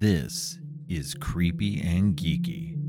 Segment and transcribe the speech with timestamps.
[0.00, 0.58] This
[0.88, 2.79] is Creepy and Geeky.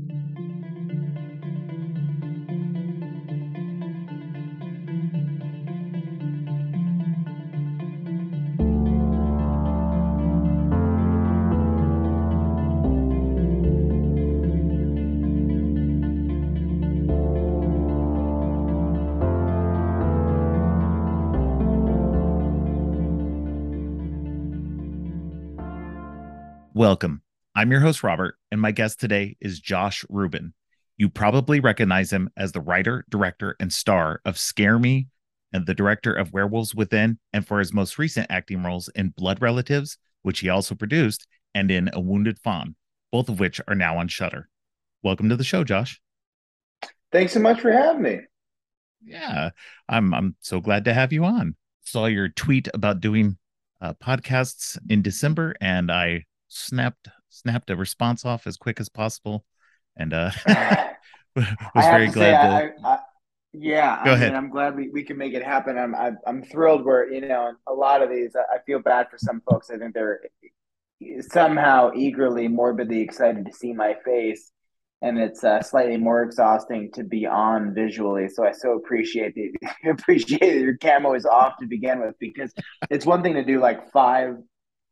[26.92, 27.22] Welcome.
[27.54, 30.52] I'm your host, Robert, and my guest today is Josh Rubin.
[30.98, 35.06] You probably recognize him as the writer, director, and star of Scare Me
[35.54, 39.40] and the director of Werewolves Within, and for his most recent acting roles in Blood
[39.40, 42.76] Relatives, which he also produced, and in A Wounded Fawn,
[43.10, 44.50] both of which are now on Shudder.
[45.02, 45.98] Welcome to the show, Josh.
[47.10, 48.20] Thanks so much for having me.
[49.02, 49.48] Yeah,
[49.88, 51.56] I'm I'm so glad to have you on.
[51.84, 53.38] Saw your tweet about doing
[53.80, 59.44] uh, podcasts in December, and I snapped snapped a response off as quick as possible,
[59.96, 60.30] and uh,
[61.36, 62.14] was very glad.
[62.14, 62.86] Say, to...
[62.86, 62.98] I, I,
[63.54, 64.32] yeah, Go I ahead.
[64.32, 65.78] Mean, I'm glad we, we can make it happen.
[65.78, 66.84] I'm, I'm I'm thrilled.
[66.84, 69.70] Where you know a lot of these, I feel bad for some folks.
[69.70, 70.20] I think they're
[71.20, 74.52] somehow eagerly, morbidly excited to see my face,
[75.00, 78.28] and it's uh, slightly more exhausting to be on visually.
[78.28, 79.52] So I so appreciate the
[79.90, 82.52] appreciate that your camo is off to begin with because
[82.90, 84.36] it's one thing to do like five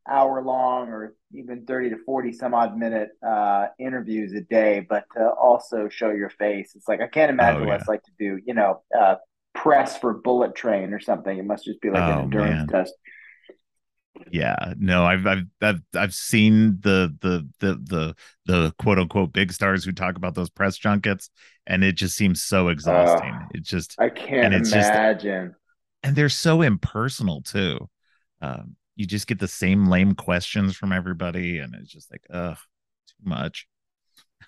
[0.09, 5.05] hour long or even 30 to 40 some odd minute uh, interviews a day, but
[5.17, 6.75] to also show your face.
[6.75, 7.81] It's like, I can't imagine Oh, what yeah.
[7.81, 9.17] it's like to do, you know, uh,
[9.55, 11.37] press for bullet train or something.
[11.39, 12.69] It must just be like Oh, an endurance man.
[12.69, 12.95] test.
[14.33, 18.15] Yeah, no, I've I've I've I've seen the the the the
[18.47, 21.31] the quote unquote big stars who talk about those press junkets,
[21.67, 23.47] and it just seems so exhausting.
[23.51, 25.55] it just I can't And it's just- imagine.
[26.03, 27.89] and they're so impersonal too.
[28.41, 32.59] Um, you just get the same lame questions from everybody, and it's just like, ugh,
[33.09, 33.67] too much.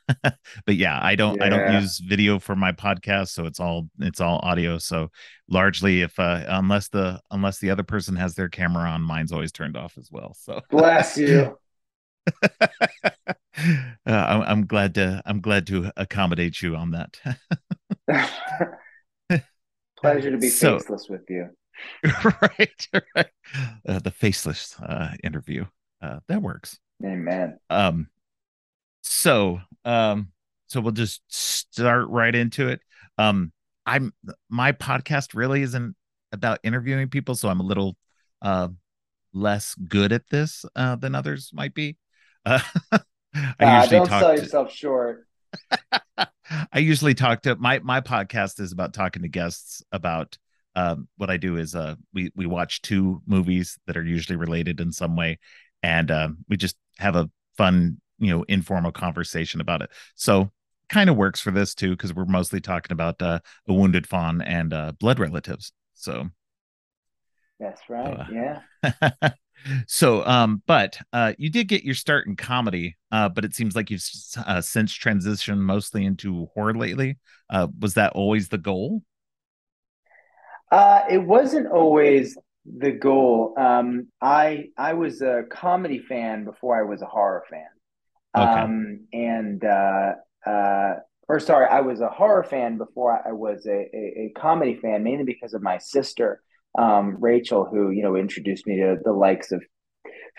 [0.23, 0.37] but
[0.75, 4.41] yeah, I don't I don't use video for my podcast, so it's all it's all
[4.43, 4.77] audio.
[4.77, 5.11] So
[5.49, 9.53] largely, if uh, unless the unless the other person has their camera on, mine's always
[9.53, 10.37] turned off as well.
[10.39, 11.59] So Bless you.
[12.43, 12.69] uh,
[14.07, 17.19] I'm, I'm glad to I'm glad to accommodate you on that.
[19.97, 21.49] Pleasure to be So- faceless with you.
[22.25, 23.27] right, right.
[23.87, 25.65] Uh, the faceless uh, interview
[26.01, 26.79] uh, that works.
[27.05, 27.59] Amen.
[27.71, 28.09] Um,
[29.03, 30.29] so um,
[30.69, 32.81] so we'll just start right into it.
[33.19, 33.53] Um,
[33.87, 34.13] I'm
[34.49, 35.97] my podcast really isn't
[36.33, 37.97] about interviewing people, so I'm a little
[38.41, 38.69] uh
[39.35, 41.97] less good at this uh than others might be.
[42.45, 42.61] Uh,
[42.93, 43.01] I
[43.61, 45.27] Ah, usually don't talk sell to- yourself short.
[46.73, 50.39] I usually talk to my my podcast is about talking to guests about
[50.75, 54.81] um what I do is uh we we watch two movies that are usually related
[54.81, 55.39] in some way
[55.83, 59.91] and um we just have a fun you know informal conversation about it.
[60.15, 60.51] So
[60.89, 64.41] kind of works for this too because we're mostly talking about uh a wounded fawn
[64.43, 65.73] and uh blood relatives.
[65.95, 66.29] So
[67.59, 68.19] That's right.
[68.19, 69.31] Uh, yeah.
[69.87, 73.77] so um but uh you did get your start in comedy uh but it seems
[73.77, 74.05] like you've
[74.45, 77.17] uh, since transitioned mostly into horror lately
[77.51, 79.03] uh was that always the goal
[80.73, 83.55] Uh, it wasn't always the goal.
[83.59, 87.67] Um, I I was a comedy fan before I was a horror fan.
[88.35, 88.61] Okay.
[88.61, 90.13] Um, and uh,
[90.47, 90.95] uh,
[91.29, 95.05] or sorry, I was a horror fan before I was a, a, a comedy fan,
[95.05, 96.43] mainly because of my sister,
[96.79, 99.63] um, Rachel, who you know introduced me to the likes of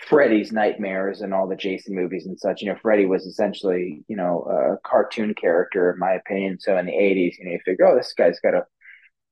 [0.07, 2.63] Freddy's Nightmares and all the Jason movies and such.
[2.63, 6.59] You know, Freddy was essentially you know a cartoon character, in my opinion.
[6.59, 8.65] So in the '80s, you know, you figure, oh, this guy's got a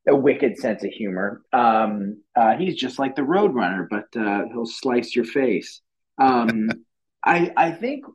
[0.07, 1.43] a wicked sense of humor.
[1.53, 5.81] Um, uh, he's just like the Roadrunner, but uh, he'll slice your face.
[6.17, 6.69] Um,
[7.23, 8.05] I I think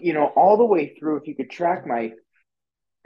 [0.00, 1.16] you know all the way through.
[1.16, 2.12] If you could track my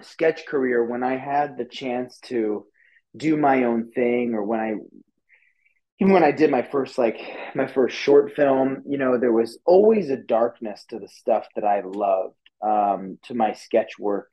[0.02, 2.66] sketch career, when I had the chance to
[3.16, 4.74] do my own thing, or when I
[6.00, 7.20] even when I did my first like
[7.54, 11.64] my first short film, you know, there was always a darkness to the stuff that
[11.64, 14.28] I loved, um, to my sketch work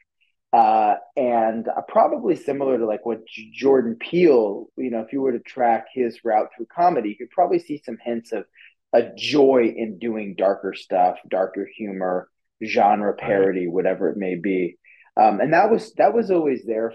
[0.54, 5.22] uh, and uh, probably similar to like what J- Jordan Peele, you know, if you
[5.22, 8.46] were to track his route through comedy, you could probably see some hints of
[8.94, 12.30] a joy in doing darker stuff, darker humor,
[12.66, 14.78] genre parody, whatever it may be.
[15.16, 16.94] Um, and that was that was always there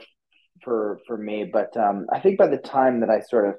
[0.63, 1.49] for for me.
[1.51, 3.55] But um, I think by the time that I sort of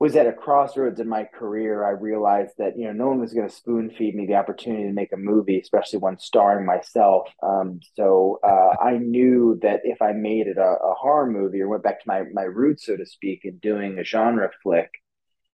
[0.00, 3.32] was at a crossroads in my career, I realized that you know no one was
[3.32, 7.28] going to spoon feed me the opportunity to make a movie, especially one starring myself.
[7.42, 11.68] Um, so uh, I knew that if I made it a, a horror movie or
[11.68, 14.90] went back to my my roots, so to speak, in doing a genre flick,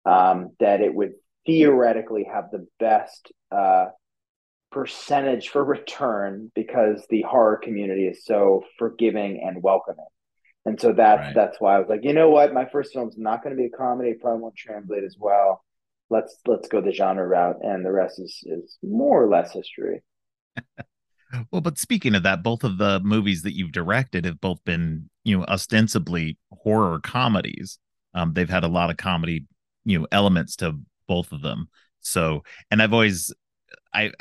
[0.05, 1.13] um, that it would
[1.47, 3.87] theoretically have the best uh,
[4.71, 10.05] percentage for return because the horror community is so forgiving and welcoming.
[10.67, 11.35] And so that's right.
[11.35, 13.67] that's why I was like, you know what, my first film's not going to be
[13.67, 14.11] a comedy.
[14.11, 15.63] It probably won't translate as well.
[16.09, 20.03] Let's let's go the genre route, and the rest is is more or less history.
[21.51, 25.11] well, but speaking of that, both of the movies that you've directed have both been,
[25.25, 27.79] you know, ostensibly horror comedies.
[28.15, 29.47] Um, they've had a lot of comedy,
[29.85, 30.79] you know, elements to
[31.09, 31.69] both of them.
[32.01, 33.33] So, and I've always,
[33.93, 34.13] I,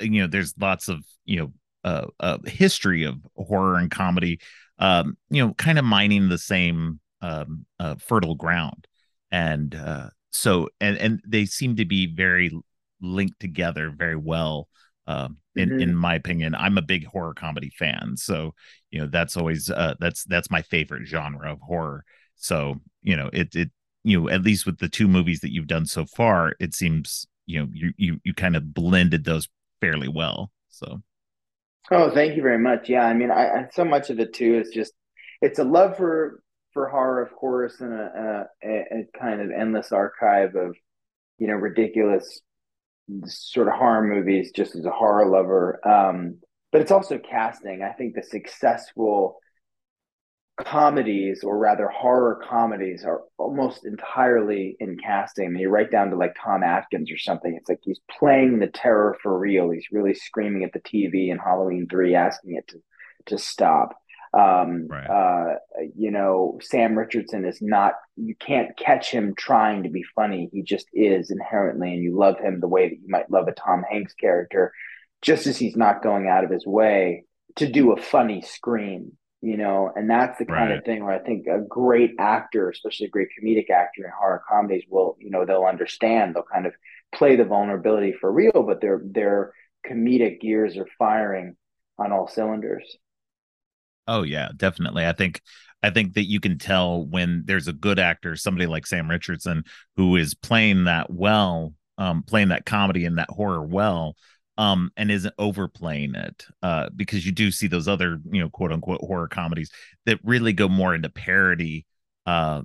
[0.00, 4.40] you know, there's lots of, you know, uh, uh history of horror and comedy,
[4.80, 8.86] um, you know, kind of mining the same um, uh, fertile ground,
[9.30, 12.50] and uh, so, and and they seem to be very
[13.00, 14.68] linked together very well.
[15.06, 15.80] Um, in mm-hmm.
[15.80, 18.54] in my opinion, I'm a big horror comedy fan, so
[18.90, 22.04] you know that's always uh, that's that's my favorite genre of horror.
[22.36, 23.70] So you know, it it
[24.02, 27.26] you know at least with the two movies that you've done so far, it seems
[27.44, 29.48] you know you you you kind of blended those
[29.80, 30.50] fairly well.
[30.70, 31.02] So.
[31.90, 32.88] Oh, thank you very much.
[32.88, 34.92] Yeah, I mean, I, I so much of it too is just
[35.42, 36.42] it's a love for
[36.72, 40.76] for horror, of course, and a, a, a kind of endless archive of
[41.38, 42.40] you know ridiculous
[43.24, 44.52] sort of horror movies.
[44.54, 46.38] Just as a horror lover, um,
[46.70, 47.82] but it's also casting.
[47.82, 49.38] I think the successful
[50.58, 55.46] comedies or rather horror comedies are almost entirely in casting.
[55.46, 57.54] I mean, you write down to like Tom Atkins or something.
[57.54, 59.70] It's like he's playing the terror for real.
[59.70, 62.82] He's really screaming at the TV in Halloween three, asking it to
[63.26, 63.96] to stop.
[64.32, 65.06] Um, right.
[65.08, 65.54] uh,
[65.96, 67.94] you know, Sam Richardson is not.
[68.16, 70.48] You can't catch him trying to be funny.
[70.52, 73.52] He just is inherently, and you love him the way that you might love a
[73.52, 74.72] Tom Hanks character,
[75.22, 77.24] just as he's not going out of his way
[77.56, 79.12] to do a funny scream
[79.42, 80.78] you know, and that's the kind right.
[80.78, 84.42] of thing where I think a great actor, especially a great comedic actor in horror
[84.46, 86.74] comedies, will, you know, they'll understand, they'll kind of
[87.14, 89.52] play the vulnerability for real, but their their
[89.88, 91.56] comedic gears are firing
[91.98, 92.96] on all cylinders.
[94.06, 95.06] Oh yeah, definitely.
[95.06, 95.40] I think
[95.82, 99.64] I think that you can tell when there's a good actor, somebody like Sam Richardson,
[99.96, 104.16] who is playing that well, um, playing that comedy and that horror well,
[104.60, 108.70] um, and isn't overplaying it uh, because you do see those other you know quote
[108.70, 109.70] unquote horror comedies
[110.04, 111.86] that really go more into parody
[112.26, 112.60] uh,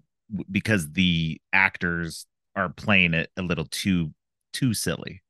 [0.52, 4.14] because the actors are playing it a little too
[4.52, 5.24] too silly.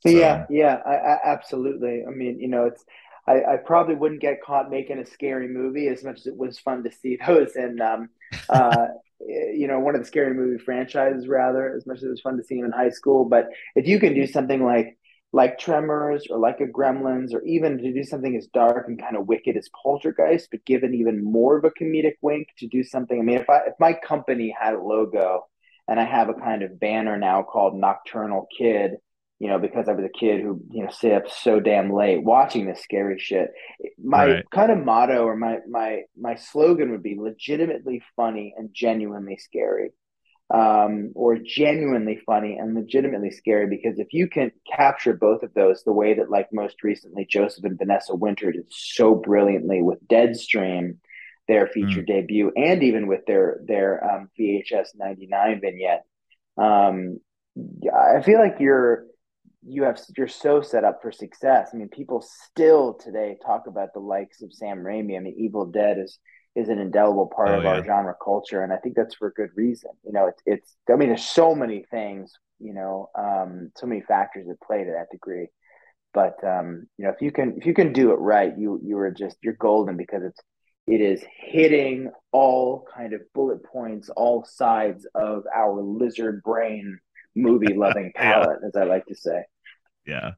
[0.00, 0.10] So.
[0.10, 2.04] Yeah, yeah, I, I, absolutely.
[2.06, 2.84] I mean, you know, it's
[3.26, 6.58] I, I, probably wouldn't get caught making a scary movie as much as it was
[6.58, 8.10] fun to see those in um,
[8.50, 8.88] uh,
[9.26, 12.36] you know one of the scary movie franchises rather as much as it was fun
[12.36, 13.24] to see them in high school.
[13.24, 14.98] But if you can do something like
[15.34, 19.16] like Tremors or like a Gremlins, or even to do something as dark and kind
[19.16, 23.18] of wicked as Poltergeist, but given even more of a comedic wink to do something.
[23.18, 25.44] I mean, if I if my company had a logo
[25.88, 28.92] and I have a kind of banner now called Nocturnal Kid,
[29.40, 32.22] you know, because I was a kid who you know stayed up so damn late
[32.22, 33.48] watching this scary shit.
[34.00, 34.44] My right.
[34.54, 39.90] kind of motto or my my my slogan would be legitimately funny and genuinely scary
[40.50, 43.66] um, or genuinely funny and legitimately scary.
[43.66, 47.64] Because if you can capture both of those, the way that, like most recently, Joseph
[47.64, 50.96] and Vanessa Winter did so brilliantly with Deadstream,
[51.48, 52.06] their feature mm.
[52.06, 56.04] debut, and even with their their um, VHS '99 vignette,
[56.56, 57.20] um,
[57.92, 59.06] I feel like you're
[59.66, 61.70] you have you're so set up for success.
[61.72, 65.16] I mean, people still today talk about the likes of Sam Raimi.
[65.16, 66.18] I mean, Evil Dead is
[66.54, 67.70] is an indelible part oh, of yeah.
[67.70, 69.90] our genre culture, and I think that's for good reason.
[70.04, 70.76] You know, it's it's.
[70.90, 72.32] I mean, there's so many things.
[72.60, 75.48] You know, um, so many factors that play to that degree.
[76.12, 78.98] But um, you know, if you can if you can do it right, you you
[78.98, 80.40] are just you're golden because it's
[80.86, 86.98] it is hitting all kind of bullet points, all sides of our lizard brain
[87.34, 88.68] movie loving palette, yeah.
[88.68, 89.44] as I like to say.
[90.06, 90.32] Yeah.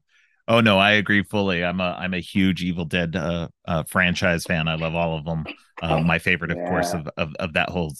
[0.47, 1.63] Oh no, I agree fully.
[1.63, 4.67] I'm a I'm a huge Evil Dead uh, uh, franchise fan.
[4.67, 5.45] I love all of them.
[5.81, 6.69] Uh, my favorite, of yeah.
[6.69, 7.93] course, of, of of that whole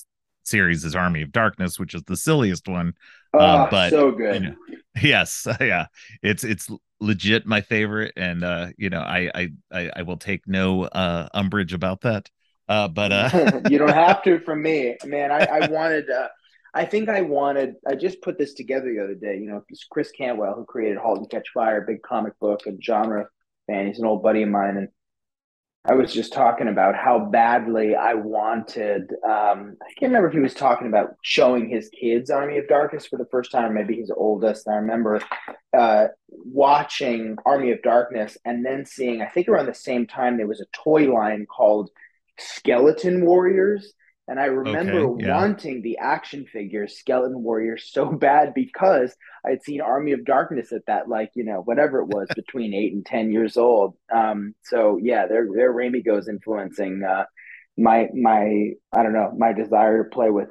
[0.43, 2.93] series is Army of Darkness, which is the silliest one.
[3.33, 4.35] Oh, but so good.
[4.35, 4.55] You know,
[5.01, 5.87] yes, yeah,
[6.23, 6.69] it's it's
[7.01, 9.29] legit my favorite, and uh, you know, I
[9.71, 12.29] I I, will take no uh, umbrage about that.
[12.69, 15.31] Uh, but uh, you don't have to from me, man.
[15.31, 16.05] I, I wanted.
[16.77, 17.73] I think I wanted.
[17.87, 19.35] I just put this together the other day.
[19.39, 22.79] You know, it's Chris Cantwell, who created *Halt and Catch Fire*, big comic book and
[22.83, 23.25] genre
[23.65, 23.87] fan.
[23.87, 24.87] He's an old buddy of mine, and
[25.85, 29.11] I was just talking about how badly I wanted.
[29.23, 33.07] Um, I can't remember if he was talking about showing his kids Army of Darkness
[33.07, 34.67] for the first time, maybe his oldest.
[34.67, 35.19] And I remember
[35.75, 40.45] uh, watching Army of Darkness and then seeing, I think around the same time, there
[40.45, 41.89] was a toy line called
[42.37, 43.93] Skeleton Warriors
[44.27, 45.37] And I remember okay, yeah.
[45.37, 49.15] wanting the action figure Skeleton Warrior so bad because
[49.45, 52.93] I'd seen Army of Darkness at that, like, you know, whatever it was between eight
[52.93, 53.95] and 10 years old.
[54.13, 57.25] Um, so yeah, there, there Raimi goes influencing, uh,
[57.77, 60.49] my, my, I don't know, my desire to play with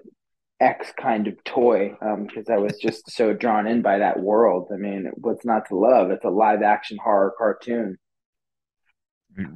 [0.60, 4.68] X kind of toy because um, I was just so drawn in by that world.
[4.72, 6.10] I mean, what's not to love?
[6.10, 7.98] It's a live action horror cartoon.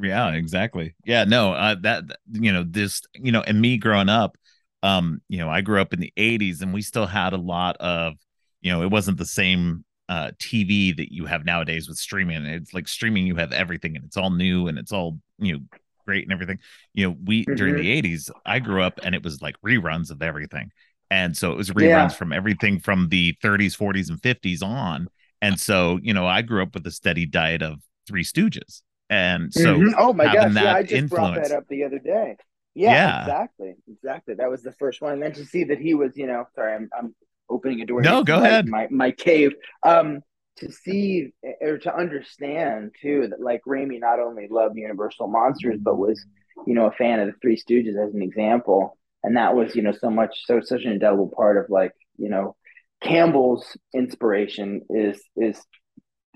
[0.03, 0.95] Yeah, exactly.
[1.05, 4.37] Yeah, no, uh, that you know this, you know, and me growing up,
[4.83, 7.77] um, you know, I grew up in the '80s, and we still had a lot
[7.79, 8.15] of,
[8.61, 12.45] you know, it wasn't the same uh TV that you have nowadays with streaming.
[12.45, 15.61] It's like streaming, you have everything, and it's all new, and it's all you know
[16.05, 16.59] great and everything.
[16.93, 17.55] You know, we mm-hmm.
[17.55, 20.71] during the '80s, I grew up, and it was like reruns of everything
[21.11, 22.09] and so it was reruns yeah.
[22.09, 25.09] from everything from the 30s 40s and 50s on
[25.43, 29.53] and so you know i grew up with a steady diet of three stooges and
[29.53, 29.95] so mm-hmm.
[29.99, 30.55] oh my gosh.
[30.55, 32.37] Yeah, i just influence, brought that up the other day.
[32.75, 33.75] Yeah, yeah, exactly.
[33.89, 34.35] Exactly.
[34.35, 35.15] That was the first one.
[35.15, 37.15] And then to see that he was you know sorry i'm, I'm
[37.51, 38.67] opening a door no go my, ahead.
[38.69, 39.53] my, my cave.
[39.85, 40.21] Um
[40.59, 45.99] to see or to understand too that like Raimi not only loved Universal monsters but
[45.99, 46.25] was
[46.67, 48.97] you know a fan of the Three Stooges as an example.
[49.23, 52.29] And that was you know so much so such an indelible part of like you
[52.29, 52.55] know
[53.03, 55.61] Campbell's inspiration is is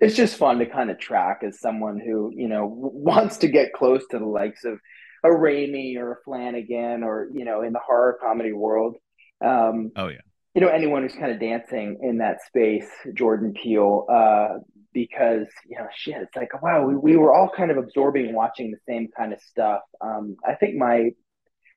[0.00, 3.72] it's just fun to kind of track as someone who you know wants to get
[3.72, 4.78] close to the likes of
[5.24, 8.96] a Raimi or a Flanagan or you know in the horror comedy world.
[9.44, 10.18] Um, oh yeah,
[10.54, 14.58] you know anyone who's kind of dancing in that space, Jordan Peele, uh,
[14.92, 18.70] because you know shit, it's like wow, we, we were all kind of absorbing watching
[18.70, 19.80] the same kind of stuff.
[20.00, 21.10] Um, I think my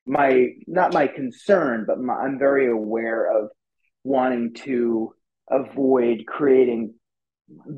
[0.06, 3.50] my not my concern, but my, I'm very aware of
[4.04, 5.14] wanting to
[5.50, 6.94] avoid creating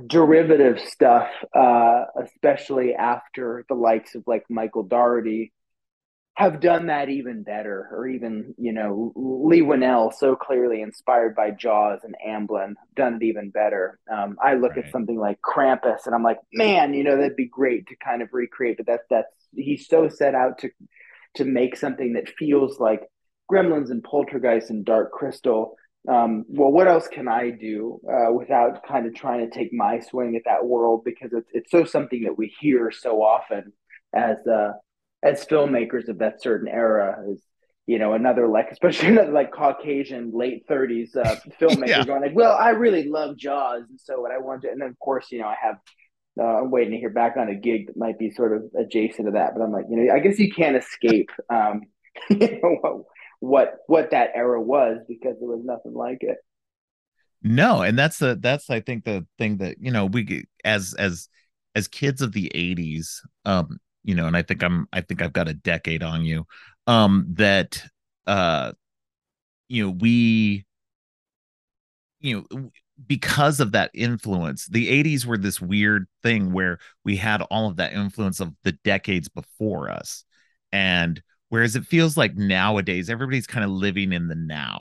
[0.08, 5.54] derivative stuff, uh, especially after the likes of like Michael Dougherty
[6.36, 11.52] have done that even better, or even you know Leigh Whannell, so clearly inspired by
[11.52, 14.00] Jaws and Amblin, done it even better.
[14.10, 14.86] Um, I look right.
[14.86, 18.22] at something like Krampus, and I'm like, man, you know that'd be great to kind
[18.22, 20.70] of recreate, but that's that's he's so set out to
[21.36, 23.02] to make something that feels like
[23.52, 25.76] Gremlins and Poltergeist and Dark Crystal.
[26.08, 30.00] Um, well, what else can I do uh, without kind of trying to take my
[30.00, 31.04] swing at that world?
[31.04, 33.74] Because it's it's so something that we hear so often
[34.14, 34.72] as uh,
[35.24, 37.42] as filmmakers of that certain era is
[37.86, 42.06] you know another like especially another like Caucasian late thirties uh, filmmaker yeah.
[42.06, 44.90] going like, well, I really love Jaws, and so what I want to, and then
[44.90, 45.76] of course you know I have
[46.40, 49.28] uh, I'm waiting to hear back on a gig that might be sort of adjacent
[49.28, 49.54] to that.
[49.54, 51.82] But I'm like, you know, I guess you can't escape um,
[52.30, 53.04] you know, what,
[53.40, 56.38] what what that era was because there was nothing like it.
[57.42, 61.30] No, and that's the that's I think the thing that you know we as as
[61.76, 65.34] as kids of the 80s um you know and I think I'm I think I've
[65.34, 66.46] got a decade on you
[66.88, 67.82] um that
[68.28, 68.74] uh
[69.70, 70.66] you know we
[72.20, 72.70] you know
[73.08, 77.78] because of that influence the 80s were this weird thing where we had all of
[77.78, 80.26] that influence of the decades before us
[80.72, 84.80] and whereas it feels like nowadays everybody's kind of living in the now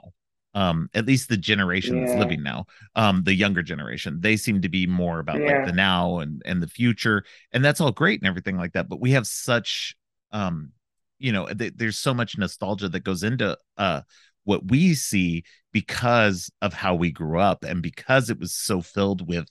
[0.54, 2.06] um at least the generation yeah.
[2.06, 5.58] that's living now um the younger generation they seem to be more about yeah.
[5.58, 8.88] like the now and and the future and that's all great and everything like that
[8.88, 9.94] but we have such
[10.32, 10.72] um
[11.18, 14.00] you know th- there's so much nostalgia that goes into uh
[14.44, 19.28] what we see because of how we grew up and because it was so filled
[19.28, 19.46] with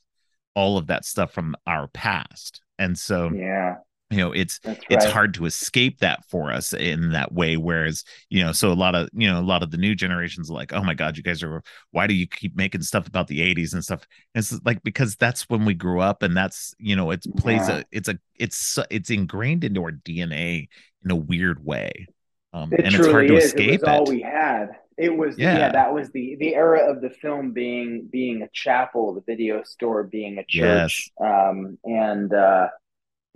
[0.57, 2.61] all of that stuff from our past.
[2.79, 3.75] And so, yeah,
[4.09, 4.81] you know, it's right.
[4.89, 7.57] it's hard to escape that for us in that way.
[7.57, 10.49] Whereas, you know, so a lot of you know a lot of the new generations
[10.49, 11.61] are like, oh my god, you guys are
[11.91, 14.07] why do you keep making stuff about the '80s and stuff?
[14.33, 17.67] And it's like because that's when we grew up, and that's you know, it plays
[17.67, 17.79] yeah.
[17.79, 20.69] a it's a it's it's ingrained into our DNA
[21.03, 22.07] in a weird way.
[22.53, 23.45] Um, it and it's hard to is.
[23.45, 23.81] escape it.
[23.81, 24.69] Was all we had.
[24.97, 25.57] It was yeah.
[25.57, 25.71] yeah.
[25.73, 30.03] that was the the era of the film being being a chapel, the video store
[30.03, 31.29] being a church, yes.
[31.29, 32.69] um, and uh,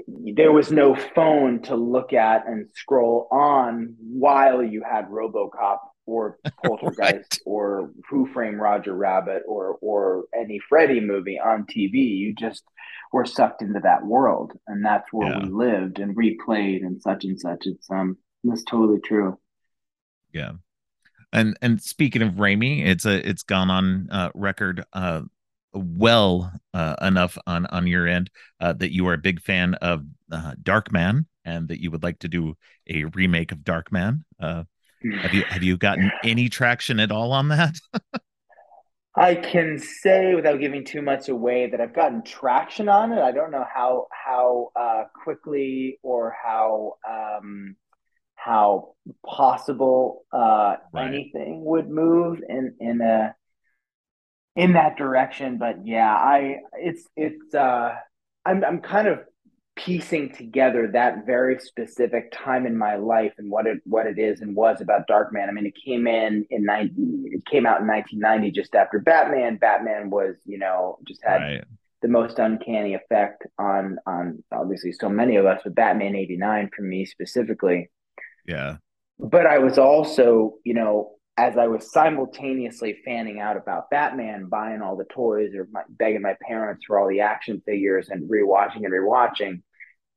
[0.08, 6.38] there was no phone to look at and scroll on while you had RoboCop or
[6.66, 7.40] Poltergeist right.
[7.46, 12.18] or Who Framed Roger Rabbit or or any Freddy movie on TV.
[12.18, 12.64] You just
[13.12, 15.40] were sucked into that world, and that's where yeah.
[15.44, 17.66] we lived and replayed and such and such.
[17.66, 19.38] It's um, that's totally true.
[20.34, 20.54] Yeah.
[21.34, 25.22] And and speaking of Raimi, it's a it's gone on uh, record uh,
[25.74, 30.06] well uh, enough on on your end uh, that you are a big fan of
[30.32, 32.56] uh, Darkman and that you would like to do
[32.90, 34.24] a remake of Darkman.
[34.40, 34.64] Uh,
[35.24, 37.76] have you have you gotten any traction at all on that?
[39.16, 43.22] I can say without giving too much away that I've gotten traction on it.
[43.22, 47.76] I don't know how how uh, quickly or how um,
[48.36, 51.06] how possible uh, Right.
[51.06, 53.36] anything would move in in a
[54.56, 55.58] in that direction.
[55.58, 57.96] But yeah, I it's it's uh,
[58.46, 59.20] I'm I'm kind of
[59.78, 64.42] piecing together that very specific time in my life and what it what it is
[64.42, 65.48] and was about Darkman.
[65.48, 66.94] I mean, it came in in 90
[67.32, 69.58] it came out in 1990 just after Batman.
[69.58, 71.64] Batman was, you know, just had Right.
[72.02, 76.82] the most uncanny effect on on obviously so many of us, but Batman 89 for
[76.84, 77.90] me specifically.
[78.46, 78.78] Yeah.
[79.20, 84.82] But I was also, you know, as I was simultaneously fanning out about Batman, buying
[84.84, 88.84] all the toys or my, begging my parents for all the action figures and rewatching
[88.86, 89.62] and rewatching,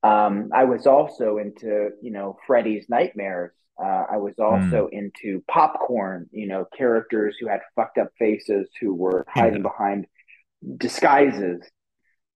[0.03, 3.53] um, I was also into, you know, Freddy's Nightmares.
[3.83, 8.95] Uh, I was also into popcorn, you know, characters who had fucked up faces who
[8.95, 9.71] were hiding Yeah.
[9.71, 10.07] behind
[10.77, 11.63] disguises.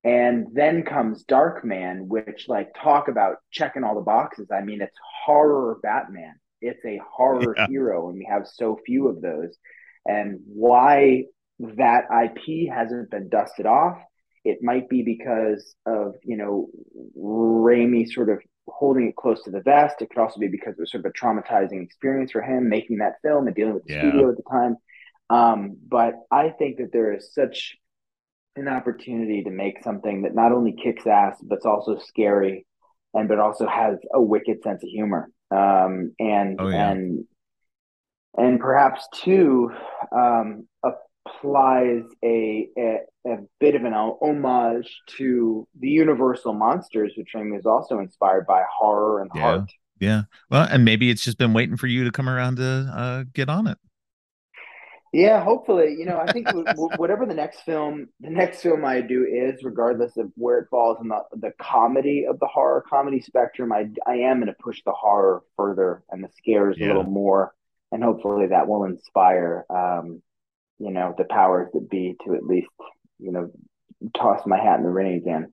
[0.02, 4.49] And then comes Darkman, which like talk about checking all the boxes.
[4.50, 6.37] I mean, it's horror Batman.
[6.60, 7.66] It's a horror Yeah.
[7.68, 9.56] hero, and we have so few of those.
[10.06, 11.24] And why
[11.58, 13.98] that IP hasn't been dusted off,
[14.44, 16.68] it might be because of, you know,
[17.16, 20.00] Raimi sort of holding it close to the vest.
[20.00, 22.98] It could also be because it was sort of a traumatizing experience for him making
[22.98, 24.00] that film and dealing with the Yeah.
[24.00, 24.76] studio at the time.
[25.30, 27.76] Um, but I think that there is such
[28.56, 32.66] an opportunity to make something that not only kicks ass but it's also scary
[33.14, 36.90] and but also has a wicked sense of humor um and Oh, yeah.
[36.90, 37.24] and
[38.36, 39.70] and perhaps too
[40.12, 47.42] um applies a, a a bit of an homage to the universal monsters which I
[47.42, 49.40] mean is also inspired by horror and Yeah.
[49.42, 50.22] heart Yeah.
[50.50, 52.64] Well, and maybe it's just been waiting for you to come around to
[52.94, 53.78] uh, get on it.
[55.12, 58.84] Yeah, hopefully, you know, I think w- w- whatever the next film, the next film
[58.84, 62.84] I do is, regardless of where it falls in the the comedy of the horror
[62.88, 66.84] comedy spectrum, I I am going to push the horror further and the scares a
[66.84, 67.54] little more,
[67.90, 70.22] and hopefully that will inspire, um,
[70.78, 72.68] you know, the powers that be to at least,
[73.18, 73.50] you know,
[74.14, 75.52] toss my hat in the ring again.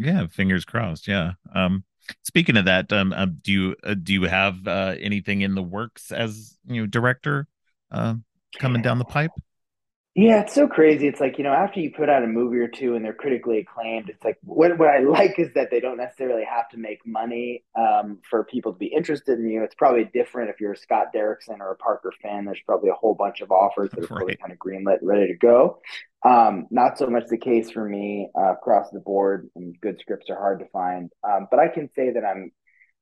[0.00, 0.26] Yeah.
[0.28, 1.06] Fingers crossed.
[1.06, 1.32] Yeah.
[1.54, 1.84] Um,
[2.22, 5.62] speaking of that, um, um do you uh, do you have uh, anything in the
[5.62, 7.46] works as you know director
[7.90, 8.14] uh,
[8.58, 9.32] coming down the pipe?
[10.16, 11.08] Yeah, it's so crazy.
[11.08, 13.58] It's like, you know, after you put out a movie or two and they're critically
[13.58, 17.04] acclaimed, it's like what what I like is that they don't necessarily have to make
[17.04, 19.64] money um, for people to be interested in you.
[19.64, 22.44] It's probably different if you're a Scott Derrickson or a Parker fan.
[22.44, 25.36] There's probably a whole bunch of offers that are probably kind of greenlit, ready to
[25.36, 25.80] go.
[26.24, 30.30] Um, not so much the case for me uh, across the board, and good scripts
[30.30, 31.10] are hard to find.
[31.28, 32.52] Um, but I can say that I'm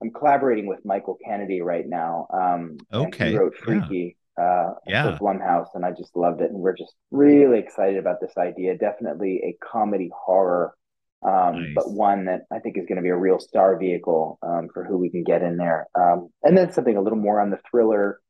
[0.03, 2.27] I'm collaborating with Michael Kennedy right now.
[2.33, 3.33] Um, Okay.
[3.33, 4.15] he wrote Yeah.
[4.40, 5.18] Uh, Yeah.
[5.21, 6.51] Blumhouse, and I just loved it.
[6.51, 8.79] And we're just really excited about this idea.
[8.79, 10.75] Definitely a comedy horror,
[11.23, 11.75] um, Nice.
[11.75, 14.85] but one that I think is going to be a real star vehicle um, for
[14.85, 15.87] who we can get in there.
[15.95, 18.21] Um, and then something a little more on the thriller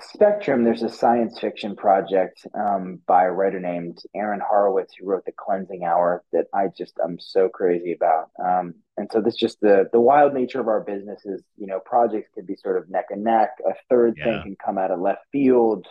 [0.00, 0.64] spectrum.
[0.64, 5.32] There's a science fiction project um, by a writer named Aaron Horwitz who wrote The
[5.32, 8.30] Cleansing Hour that I just I'm so crazy about.
[8.44, 11.80] Um, and so this just the the wild nature of our business is you know
[11.80, 13.50] projects could be sort of neck and neck.
[13.66, 15.86] A third thing can come out of left field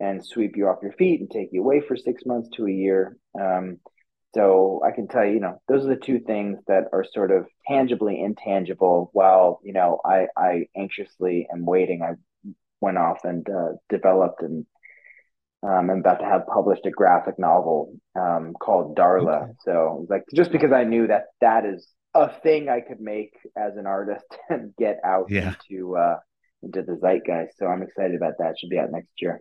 [0.00, 2.72] and sweep you off your feet and take you away for six months to a
[2.72, 3.16] year.
[3.40, 3.78] Um,
[4.34, 7.30] so I can tell you, you know, those are the two things that are sort
[7.30, 9.10] of tangibly intangible.
[9.12, 12.02] While you know, I I anxiously am waiting.
[12.02, 12.14] I
[12.82, 14.66] went off and uh, developed and
[15.64, 19.44] um, I'm about to have published a graphic novel um, called Darla.
[19.44, 19.52] Okay.
[19.64, 23.76] So like just because I knew that that is a thing I could make as
[23.76, 25.54] an artist and get out Yeah.
[25.70, 26.16] into uh,
[26.62, 27.56] into the zeitgeist.
[27.58, 28.58] So I'm excited about that.
[28.58, 29.40] Should be out next year.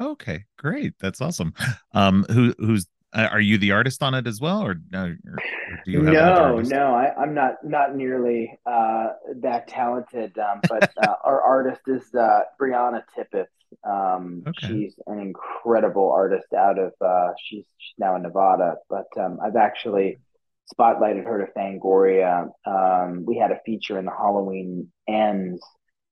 [0.00, 0.94] Okay, great.
[0.98, 1.54] That's awesome.
[1.92, 2.86] Um, who who's
[3.16, 6.04] uh, are you the artist on it as well, or, no, or, or do you
[6.04, 9.08] have no, no, I, I'm not not nearly uh,
[9.40, 10.36] that talented.
[10.38, 13.46] Um, but uh, our artist is uh, Brianna Tippett.
[13.84, 14.68] Um, Okay.
[14.68, 18.76] She's an incredible artist out of uh, she's, she's now in Nevada.
[18.90, 20.18] But um, I've actually
[20.72, 22.48] spotlighted her to Fangoria.
[22.66, 25.62] Um, we had a feature in the Halloween Ends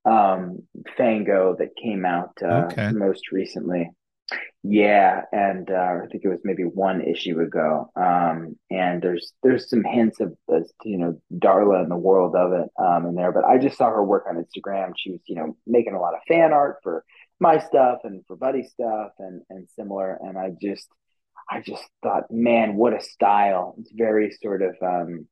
[0.05, 0.63] um,
[0.97, 2.91] Fango that came out uh, Okay.
[2.93, 3.91] most recently.
[4.67, 7.91] Yeah, and uh, I think it was maybe one issue ago.
[7.97, 12.53] Um, and there's there's some hints of this, you know, Darla and the world of
[12.53, 13.31] it um, in there.
[13.31, 14.95] But I just saw her work on Instagram.
[14.97, 17.05] She was, you know, making a lot of fan art for
[17.41, 20.19] my stuff and for Buddy stuff and and similar.
[20.23, 20.89] And I just
[21.51, 23.75] I just thought, man, what a style!
[23.79, 25.29] It's very sort of um,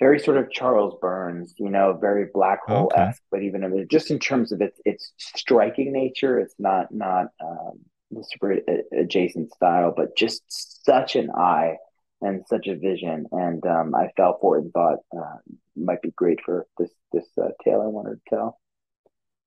[0.00, 4.18] very sort of Charles Burns, you know, very black hole esque, but even just in
[4.18, 7.78] terms of its its striking nature, it's not not um,
[8.22, 8.58] super
[8.92, 10.42] adjacent style, but just
[10.84, 11.76] such an eye
[12.20, 13.26] and such a vision.
[13.32, 15.36] And um, I fell for it and thought, uh,
[15.76, 18.60] might be great for this this uh, tale I wanted to tell.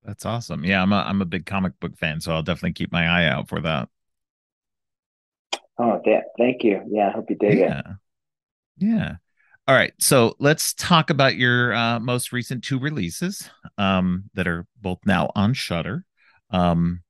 [0.03, 0.63] That's awesome.
[0.63, 3.25] Yeah, I'm a I'm a big comic book fan, so I'll definitely keep my eye
[3.27, 3.89] out for that.
[5.77, 6.21] Oh, yeah.
[6.37, 6.81] thank you.
[6.89, 7.79] Yeah, I hope you dig yeah.
[7.79, 7.85] it.
[8.77, 9.15] Yeah.
[9.67, 9.93] All right.
[9.99, 15.31] So let's talk about your uh, most recent two releases um, that are both now
[15.35, 16.05] on Shudder.
[16.49, 17.01] Um,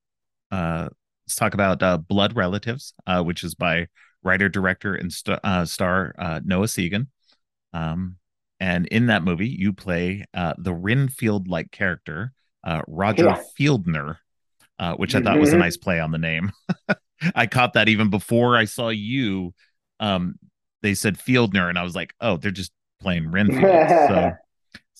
[0.50, 0.88] uh,
[1.26, 3.86] let's talk about uh, Blood Relatives, uh, which is by
[4.22, 7.08] writer, director, and st- uh, star uh, Noah Segan.
[7.72, 8.16] Um,
[8.60, 12.32] and in that movie, you play uh, the Renfield like character,
[12.64, 13.42] uh, Roger yeah.
[13.58, 14.18] Fieldner,
[14.78, 15.62] uh, which I thought was a mm-hmm.
[15.62, 16.52] nice play on the name.
[17.34, 19.54] I caught that even before I saw you.
[20.00, 20.36] Um,
[20.82, 23.62] they said Fieldner, and I was like, oh, they're just playing Renfield.
[23.62, 24.32] so,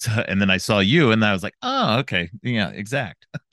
[0.03, 3.27] so, and then I saw you, and I was like, oh, okay, yeah, exact.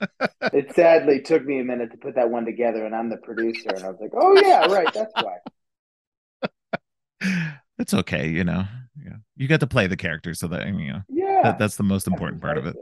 [0.52, 3.70] it sadly took me a minute to put that one together, and I'm the producer,
[3.70, 5.36] and I was like, oh yeah, right, that's why.
[7.78, 8.64] It's okay, you know.
[9.02, 11.82] Yeah, you get to play the character, so that you know, yeah, that, that's the
[11.82, 12.76] most important part of it.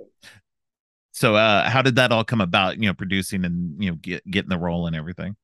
[1.12, 2.80] So, uh, how did that all come about?
[2.80, 5.36] You know, producing and you know, get, getting the role and everything.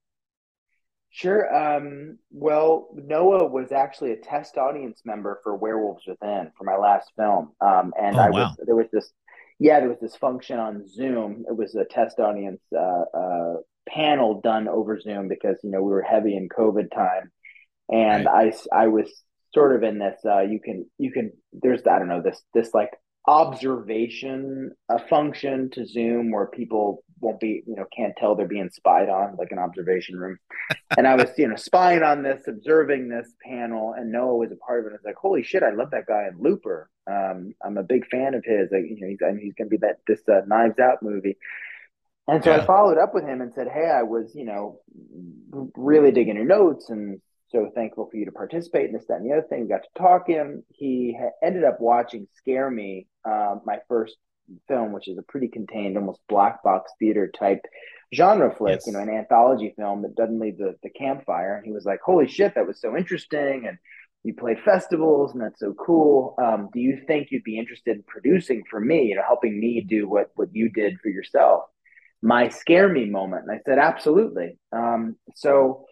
[1.15, 1.55] Sure.
[1.55, 7.13] Um, well, Noah was actually a test audience member for Werewolves Within for my last
[7.17, 9.13] film, um, and oh, I was there was this,
[9.61, 11.45] yeah, there was this function on Zoom.
[11.49, 13.55] It was a test audience uh, uh,
[13.89, 17.31] panel done over Zoom because you know we were heavy in COVID time,
[17.89, 18.53] and right.
[18.73, 19.09] I I was
[19.53, 20.19] sort of in this.
[20.27, 22.91] Uh, you can you can there's I don't know this this like
[23.29, 28.71] observation a function to Zoom where people won't be, you know, can't tell they're being
[28.71, 30.39] spied on, like an observation room.
[30.97, 34.57] and I was, you know, spying on this, observing this panel, and Noah was a
[34.57, 34.97] part of it.
[34.97, 36.91] It's like, holy shit, I love that guy in Looper.
[37.11, 38.69] Um, I'm a big fan of his.
[38.71, 41.03] Like, you know, he's, I mean, he's going to be that this uh, Knives Out
[41.03, 41.37] movie.
[42.27, 42.63] And so yeah.
[42.63, 44.81] I followed up with him and said, "Hey, I was, you know,
[45.77, 49.31] really digging your notes and so thankful for you to participate in this, that, and
[49.31, 49.63] the other thing.
[49.63, 50.63] We got to talking.
[50.71, 54.17] He ended up watching Scare Me, uh, my first
[54.69, 57.63] film, which is a pretty contained, almost black box theater type
[58.15, 58.87] genre flick, yes.
[58.87, 61.57] you know, an anthology film that doesn't leave the, the campfire.
[61.57, 63.67] And he was like, holy shit, that was so interesting.
[63.67, 63.79] And
[64.23, 66.35] you played festivals and that's so cool.
[66.43, 69.81] Um, do you think you'd be interested in producing for me, you know, helping me
[69.81, 71.65] do what, what you did for yourself?
[72.23, 73.45] My scare me moment.
[73.49, 74.59] And I said, absolutely.
[74.73, 75.85] Um, so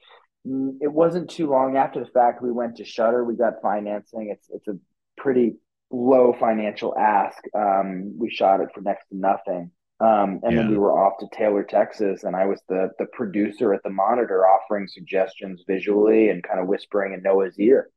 [0.46, 3.24] Mm, it wasn't too long after the fact we went to Shudder.
[3.24, 4.30] We got financing.
[4.30, 4.78] It's it's a
[5.16, 5.56] pretty
[5.92, 7.38] low financial ask.
[7.54, 9.70] Um, we shot it for next to nothing.
[10.00, 10.62] Um, and yeah.
[10.62, 13.90] then we were off to Taylor, Texas, and I was the the producer at the
[13.90, 17.88] monitor, offering suggestions visually and kind of whispering in Noah's ear.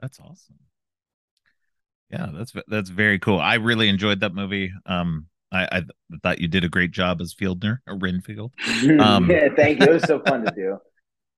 [0.00, 0.56] That's awesome.
[2.10, 3.38] Yeah, that's that's very cool.
[3.38, 4.72] I really enjoyed that movie.
[4.86, 5.82] Um, I, I
[6.22, 8.52] thought you did a great job as Fieldner or Renfield.
[9.00, 9.86] Um, yeah, thank you.
[9.86, 10.78] It was so fun to do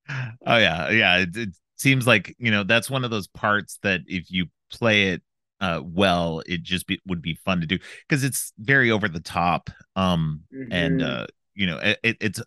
[0.08, 4.00] oh yeah yeah it, it, seems like you know that's one of those parts that
[4.08, 5.22] if you play it
[5.60, 7.78] uh well it just be, would be fun to do
[8.08, 10.72] because it's very over the top um mm-hmm.
[10.72, 12.42] and uh you know it, it's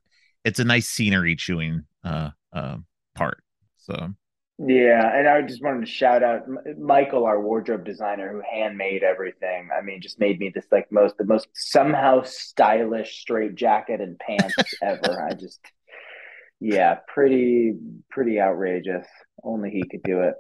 [0.46, 2.78] it's a nice scenery chewing uh uh
[3.16, 3.44] part
[3.78, 4.14] so
[4.64, 6.44] yeah, and I just wanted to shout out
[6.78, 9.70] Michael, our wardrobe designer, who handmade everything.
[9.76, 14.20] I mean, just made me this like most the most somehow stylish straight jacket and
[14.20, 15.26] pants ever.
[15.28, 15.62] I just
[16.60, 17.74] yeah, pretty
[18.12, 19.08] pretty outrageous.
[19.44, 20.36] Only he could do it.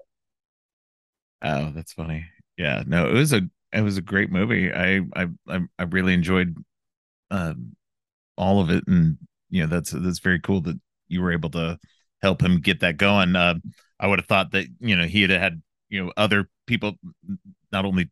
[1.41, 2.25] Oh, that's funny.
[2.57, 3.41] Yeah, no, it was a
[3.73, 4.71] it was a great movie.
[4.71, 5.27] I I
[5.79, 6.55] I really enjoyed
[7.31, 7.75] um
[8.37, 9.17] all of it, and
[9.49, 11.79] you know that's that's very cool that you were able to
[12.21, 13.35] help him get that going.
[13.35, 13.55] Uh,
[13.99, 16.95] I would have thought that you know he had had you know other people
[17.71, 18.09] not only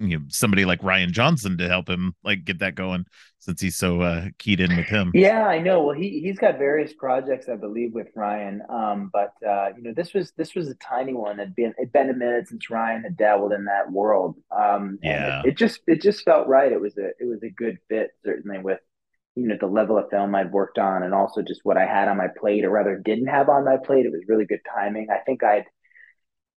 [0.00, 3.04] you know somebody like Rian Johnson to help him like get that going
[3.38, 5.10] since he's so uh, keyed in with him.
[5.14, 5.82] Yeah, I know.
[5.82, 9.92] Well, he he's got various projects, I believe, with Rian, Um, but uh, you know,
[9.94, 11.38] this was this was a tiny one.
[11.38, 14.36] It'd been it'd been a minute since Rian had dabbled in that world.
[14.50, 16.72] Um, yeah, it, it, just it just felt right.
[16.72, 18.80] It was a it was a good fit, certainly with
[19.36, 22.08] you know the level of film I'd worked on, and also just what I had
[22.08, 24.06] on my plate, or rather didn't have on my plate.
[24.06, 25.08] It was really good timing.
[25.10, 25.66] I think I'd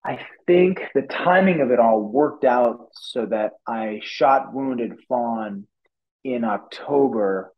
[0.06, 5.66] I think the timing of it all worked out so that I shot Wounded Fawn
[6.24, 7.54] in October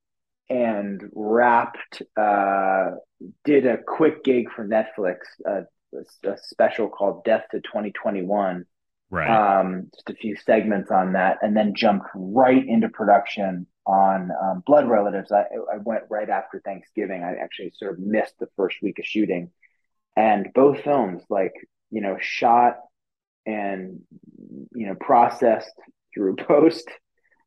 [0.49, 2.91] and wrapped, uh,
[3.43, 5.62] did a quick gig for Netflix, uh,
[6.23, 8.65] a special called Death to 2021.
[9.10, 9.29] Right.
[9.60, 14.63] Um, just a few segments on that, and then jumped right into production on um,
[14.65, 15.31] Blood Relatives.
[15.31, 17.23] I, I went right after Thanksgiving.
[17.23, 19.51] I actually sort of missed the first week of shooting.
[20.15, 21.53] And both films, like
[21.95, 22.73] you know, shot
[23.45, 24.01] and
[24.79, 25.75] you know processed
[26.13, 26.88] through post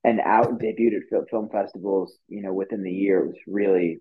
[0.05, 2.11] and out debuted at film festivals.
[2.29, 3.99] You know, within the year, it was really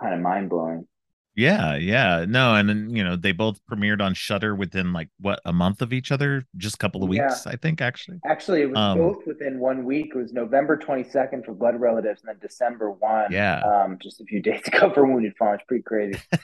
[0.00, 0.86] kind of mind blowing.
[1.34, 2.26] Yeah, yeah.
[2.28, 5.80] No, and then you know, they both premiered on Shudder within like what, a month
[5.80, 7.26] of each other, just a couple of Yeah.
[7.28, 8.18] weeks, I think actually.
[8.26, 10.12] Actually, it was Um, both within one week.
[10.14, 13.62] It was November 22nd for Blood Relatives and then December 1, yeah.
[13.64, 15.54] um, just a few days ago for Wounded Fawn.
[15.54, 16.18] It's pretty crazy.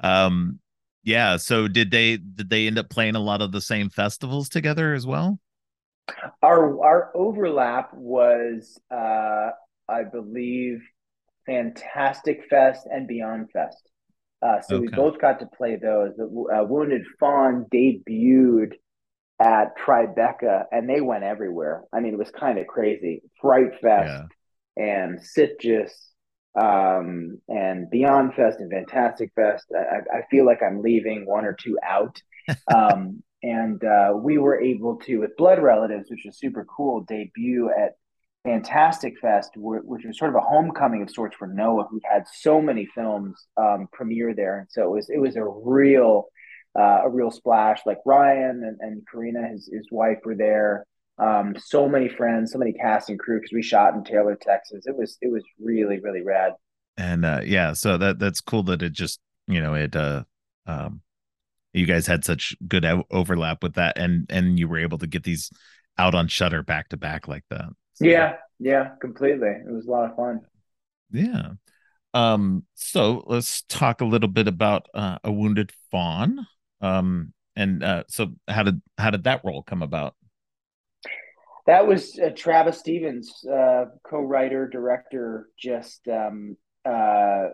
[0.00, 0.60] Um,
[1.06, 4.48] yeah, so did they did they end up playing a lot of the same festivals
[4.50, 5.38] together as well?
[6.42, 9.50] Our our overlap was, uh,
[9.88, 10.80] I believe,
[11.46, 13.88] Fantastic Fest and Beyond Fest.
[14.42, 16.12] Uh, so we both got to play those.
[16.20, 18.72] Uh, Wounded Fawn debuted
[19.40, 21.84] at Tribeca, and they went everywhere.
[21.92, 23.22] I mean, it was kind of crazy.
[23.40, 24.24] Fright Fest
[24.76, 24.84] Yeah.
[24.84, 25.90] and Sitges
[26.56, 29.66] um, and Beyond Fest and Fantastic Fest.
[29.74, 32.20] I, I feel like I'm leaving one or two out.
[32.72, 37.70] Um, and uh, we were able to, with Blood Relatives, which was super cool, debut
[37.70, 37.96] at
[38.44, 42.62] Fantastic Fest, which was sort of a homecoming of sorts for Noah, who had so
[42.62, 46.26] many films um, premiere there, and so it was it was a real
[46.78, 47.80] uh, a real splash.
[47.84, 50.86] Like Rian and, and Karina, his his wife, were there.
[51.18, 54.86] Um, so many friends, so many cast and crew because we shot in Taylor, Texas.
[54.86, 56.52] It was it was really really rad.
[56.96, 60.24] And uh yeah, so that that's cool that it just, you know, it uh
[60.66, 61.02] um
[61.74, 65.06] you guys had such good o- overlap with that and and you were able to
[65.06, 65.50] get these
[65.98, 67.70] out on Shudder back to back like that.
[67.94, 69.48] So Yeah, yeah, completely.
[69.48, 70.40] It was a lot of fun.
[71.10, 71.52] yeah.
[72.14, 76.46] Um so let's talk a little bit about uh A Wounded Fawn.
[76.80, 80.16] Um and uh so how did how did that role come about?
[81.66, 87.48] That was uh, Travis Stevens, uh, co-writer, director, just um, uh,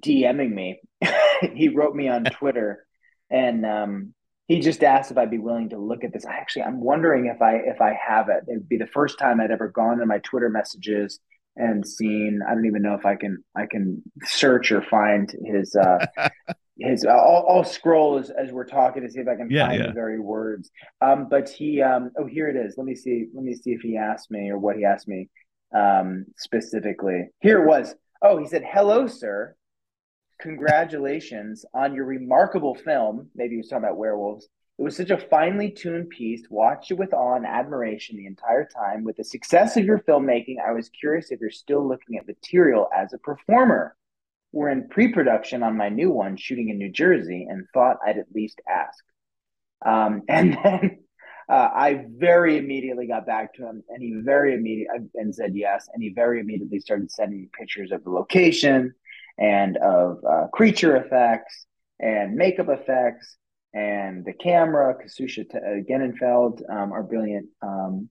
[0.00, 0.80] DMing me.
[1.54, 2.86] he wrote me on Twitter,
[3.28, 4.14] and um,
[4.46, 6.24] he just asked if I'd be willing to look at this.
[6.24, 8.44] I actually, I'm wondering if I if I have it.
[8.48, 11.18] It'd be the first time I'd ever gone to my Twitter messages
[11.56, 12.40] and seen.
[12.48, 16.06] I don't even know if I can I can search or find his uh,
[16.78, 19.80] his I'll, I'll scroll as, as we're talking to see if I can Yeah, find
[19.80, 19.86] yeah.
[19.88, 20.70] the very words.
[21.00, 22.74] Um, but he um, oh here it is.
[22.76, 23.26] Let me see.
[23.34, 25.28] Let me see if he asked me or what he asked me
[25.74, 27.28] um, specifically.
[27.40, 27.94] Here it was.
[28.22, 29.56] Oh, he said, "Hello, sir.
[30.40, 34.48] Congratulations on your remarkable film." Maybe he was talking about werewolves.
[34.78, 36.42] It was such a finely tuned piece.
[36.50, 39.04] Watched it with awe and admiration the entire time.
[39.04, 42.88] With the success of your filmmaking, I was curious if you're still looking at material
[42.94, 43.96] as a performer.
[44.56, 48.16] We're in pre production on my new one, shooting in New Jersey, and thought I'd
[48.16, 49.04] at least ask.
[49.84, 50.98] Um, and then
[51.46, 55.90] uh, I very immediately got back to him, and he very immediately and said yes.
[55.92, 58.94] And he very immediately started sending me pictures of the location
[59.36, 61.66] and of uh, creature effects
[62.00, 63.36] and makeup effects
[63.74, 64.94] and the camera.
[64.94, 68.08] Kasusha uh, Genenfeld, um, our brilliant um,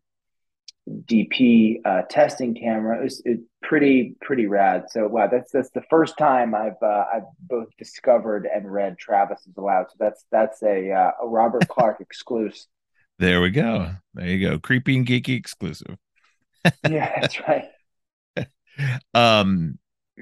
[1.06, 3.00] DP uh, testing camera.
[3.00, 4.86] It was it, pretty pretty rad.
[4.89, 9.45] So wow, that's that's the first time I've uh, I've both discovered and read Travis
[9.48, 9.88] is Allowed.
[9.89, 12.65] So that's that's a uh, a Robert Clark exclusive.
[13.19, 13.91] There we go.
[14.13, 14.60] There you go.
[14.60, 15.98] Creepy and geeky exclusive.
[16.84, 17.65] yeah, that's right.
[19.13, 19.80] um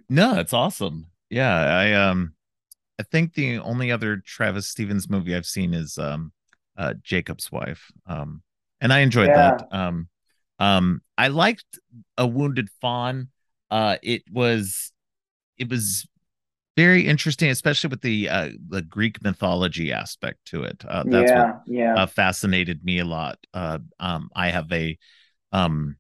[0.10, 1.08] no, it's awesome.
[1.30, 2.34] Yeah, I um
[3.00, 6.34] I think the only other Travis Stevens movie I've seen is um
[6.78, 7.92] uh Jacob's Wife.
[8.08, 8.44] Um
[8.82, 9.34] and I enjoyed Yeah.
[9.34, 9.64] that.
[9.72, 10.10] Um
[10.64, 11.80] um I liked
[12.18, 13.30] A Wounded Fawn.
[13.72, 14.92] Uh it was
[15.58, 16.08] it was
[16.78, 20.84] very interesting, especially with the uh the Greek mythology aspect to it.
[20.88, 21.96] Uh that's what Yeah, yeah.
[21.96, 23.38] uh, fascinated me a lot.
[23.54, 24.98] Uh, um, I have a
[25.52, 25.98] um,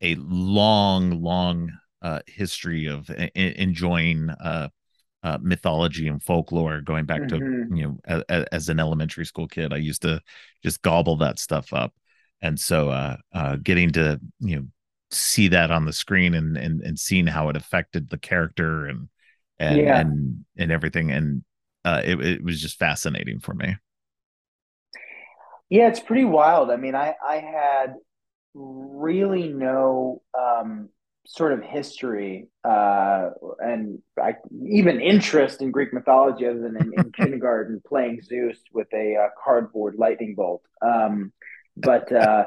[0.00, 4.68] a long, long uh, history of enjoying uh,
[5.22, 7.68] uh, mythology and folklore, going back to Mhm.
[7.70, 9.72] you know a, as an elementary school kid.
[9.72, 10.20] I used to
[10.62, 11.94] just gobble that stuff up,
[12.44, 14.66] and so uh, uh, getting to you know
[15.10, 19.08] see that on the screen and and and seeing how it affected the character and
[19.58, 19.96] and Yeah.
[19.96, 21.42] and and everything and
[21.86, 23.76] uh, it, it was just fascinating for me.
[25.70, 26.70] Yeah, it's pretty wild.
[26.70, 27.94] I mean, I I had
[28.54, 30.90] really no um,
[31.26, 33.30] sort of history uh,
[33.60, 34.36] and I,
[34.68, 39.28] even interest in Greek mythology other than in, in kindergarten playing Zeus with a uh,
[39.42, 40.62] cardboard lightning bolt.
[40.82, 41.32] Um,
[41.76, 42.44] but uh,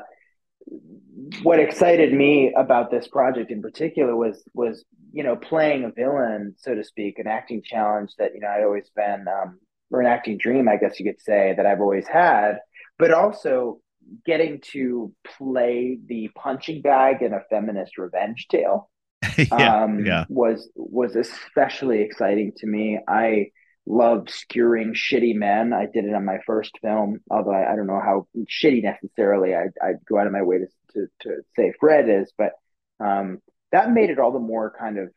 [1.44, 6.56] what excited me about this project in particular was was you know playing a villain,
[6.58, 9.60] so to speak, an acting challenge that you know I'd always been um,
[9.92, 12.60] or an acting dream, I guess you could say, that I've always had,
[13.00, 13.80] but also
[14.26, 18.90] getting to play the punching bag in a feminist revenge tale
[19.38, 20.26] yeah, um, yeah.
[20.30, 23.00] was was especially exciting to me.
[23.08, 23.48] I
[23.88, 25.74] love skewering shitty men.
[25.74, 29.56] I did it on my first film, although I, I don't know how shitty necessarily
[29.56, 32.52] I, I'd go out of my way to, to, to say Fred is, but
[33.00, 33.40] um,
[33.72, 35.10] that made it all the more kind of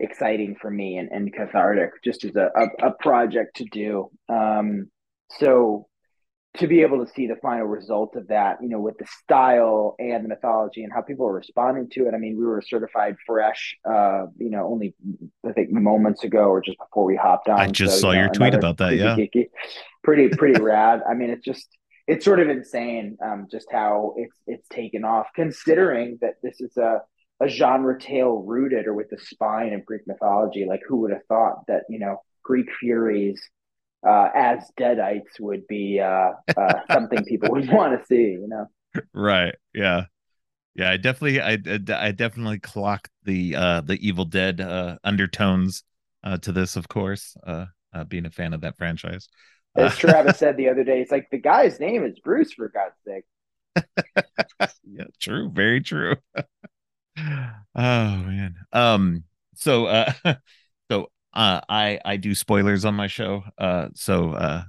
[0.00, 4.10] exciting for me and, and cathartic just as a, a, a project to do.
[4.28, 4.90] Um,
[5.38, 5.86] so
[6.58, 9.94] to be able to see the final result of that, you know, with the style
[10.00, 12.14] and the mythology and how people are responding to it.
[12.14, 14.94] I mean, we were certified fresh, uh, you know, only
[15.48, 17.60] I think moments ago or just before we hopped on.
[17.60, 18.96] I just so, saw you know, your tweet about that.
[18.96, 19.14] Yeah.
[19.14, 19.48] Geeky,
[20.02, 21.02] pretty, pretty rad.
[21.08, 21.68] I mean, it's just,
[22.08, 26.76] it's sort of insane um, just how it's, it's taken off considering that this is
[26.76, 27.00] a,
[27.40, 30.66] a genre tale rooted or with the spine of Greek mythology.
[30.66, 33.40] Like who would have thought that, you know, Greek furies,
[34.06, 38.66] uh, as deadites would be uh, uh, something people would want to see, you know.
[39.14, 39.54] Right.
[39.74, 40.04] Yeah.
[40.74, 40.90] Yeah.
[40.90, 41.58] I definitely, I,
[41.98, 45.84] I definitely clocked the uh, the Evil Dead uh, undertones
[46.24, 47.36] uh, to this, of course.
[47.46, 49.28] Uh, uh, being a fan of that franchise.
[49.76, 52.94] As Travis said the other day, it's like the guy's name is Bruce, for God's
[53.04, 53.24] sake.
[54.84, 55.50] yeah, true.
[55.50, 56.16] Very true.
[57.16, 58.54] oh man.
[58.72, 59.24] Um.
[59.54, 60.12] So, uh,
[61.34, 64.62] uh i i do spoilers on my show uh so uh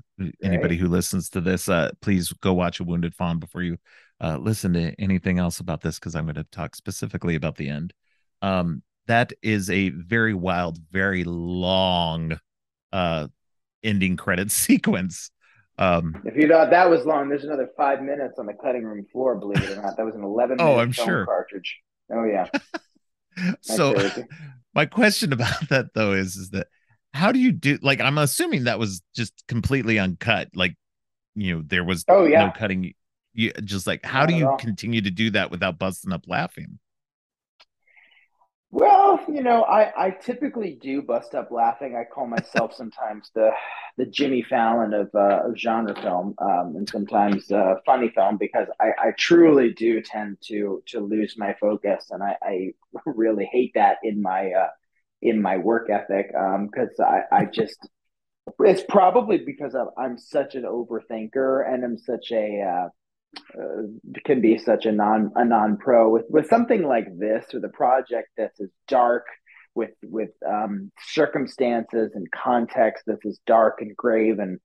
[0.43, 3.77] anybody who listens to this uh please go watch a wounded fawn before you
[4.19, 7.69] uh listen to anything else about this because i'm going to talk specifically about the
[7.69, 7.93] end.
[8.41, 12.39] Um that is a very wild very long
[12.91, 13.27] uh
[13.83, 15.31] ending credit sequence.
[15.79, 19.05] Um if you thought that was long there's another five minutes on the cutting room
[19.11, 19.97] floor believe it or not.
[19.97, 21.25] That was an 11 oh i'm sure.
[21.25, 21.79] cartridge.
[22.13, 22.47] Oh yeah.
[23.61, 23.95] So
[24.73, 26.67] my question about that though is is that
[27.13, 30.75] how do you do like i'm assuming that was just completely uncut like
[31.35, 32.45] you know there was oh yeah.
[32.45, 32.93] no cutting
[33.33, 36.79] you just like how do you continue to do that without busting up laughing
[38.71, 41.95] well, you know, I, I typically do bust up laughing.
[41.95, 43.51] I call myself sometimes the
[43.97, 48.67] the Jimmy Fallon of, uh, of genre film, um, and sometimes uh, funny film because
[48.79, 52.73] I, I truly do tend to to lose my focus, and I, I
[53.05, 54.69] really hate that in my uh,
[55.21, 57.77] in my work ethic because um, I, I just
[58.59, 62.89] it's probably because I'm such an overthinker and I'm such a
[63.57, 63.83] uh,
[64.25, 67.69] can be such a non a non pro with with something like this or the
[67.69, 69.25] project that's as dark
[69.73, 74.59] with with um, circumstances and context that's as dark and grave and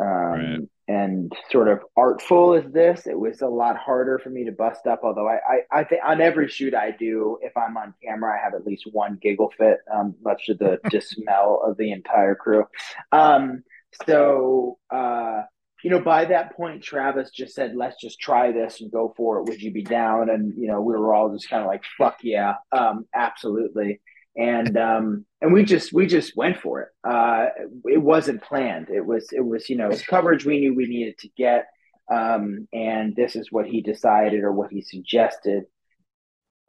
[0.00, 0.58] um, right.
[0.86, 3.08] and sort of artful as this.
[3.08, 5.00] It was a lot harder for me to bust up.
[5.02, 5.38] Although I
[5.72, 8.64] I, I think on every shoot I do, if I'm on camera, I have at
[8.64, 12.64] least one giggle fit, um, much to the dismay of the entire crew.
[13.12, 13.64] Um,
[14.06, 14.78] so.
[14.90, 15.42] Uh,
[15.82, 19.38] you know, by that point, Travis just said, let's just try this and go for
[19.38, 19.48] it.
[19.48, 20.28] Would you be down?
[20.28, 24.00] And, you know, we were all just kind of like, fuck yeah, um, absolutely.
[24.36, 26.88] And, um, and we just, we just went for it.
[27.08, 27.46] Uh,
[27.84, 28.88] it wasn't planned.
[28.88, 31.66] It was, it was, you know, coverage we knew we needed to get.
[32.10, 35.64] Um, and this is what he decided or what he suggested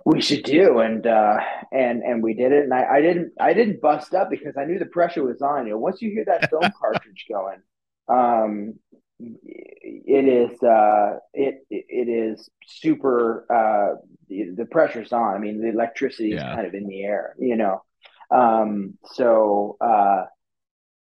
[0.06, 1.38] we should do and uh
[1.72, 4.66] and and we did it and I, I didn't i didn't bust up because i
[4.66, 7.62] knew the pressure was on you know once you hear that film cartridge going
[8.08, 8.76] um
[9.20, 13.96] it is uh, it it is super uh,
[14.30, 15.36] the, the, pressure's on.
[15.36, 16.56] I mean, the electricity is yeah.
[16.56, 17.84] kind of in the air, you know.
[18.32, 20.26] Um, so uh,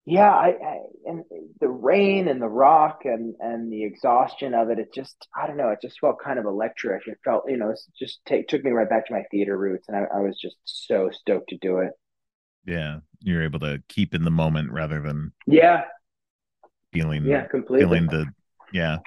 [0.05, 1.23] yeah, I, I, and
[1.61, 5.57] the rain and the rock and and the exhaustion of it, it just I don't
[5.57, 7.07] know, it just felt kind of electric.
[7.07, 9.87] It felt you know, it just take, took me right back to my theater roots,
[9.87, 11.91] and I, I was just so stoked to do it.
[12.65, 15.83] Yeah, you're able to keep in the moment rather than yeah
[16.91, 17.85] feeling yeah completely.
[17.85, 18.25] feeling the
[18.71, 18.97] yeah.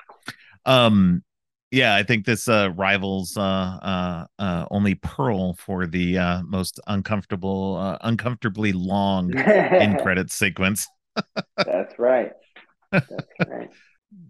[0.65, 1.23] Um
[1.71, 6.79] yeah i think this uh rivals uh uh uh only pearl for the uh most
[6.87, 10.87] uncomfortable uh uncomfortably long in credit sequence.
[11.57, 12.33] That's right.
[12.93, 13.11] That's
[13.47, 13.71] right.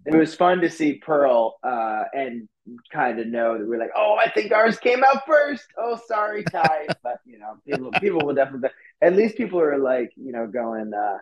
[0.07, 2.49] It was fun to see pearl uh and
[2.93, 5.65] kind of know that we're like oh i think ours came out first.
[5.77, 10.13] Oh sorry Ti but you know people people will definitely at least people are like
[10.17, 11.19] you know going uh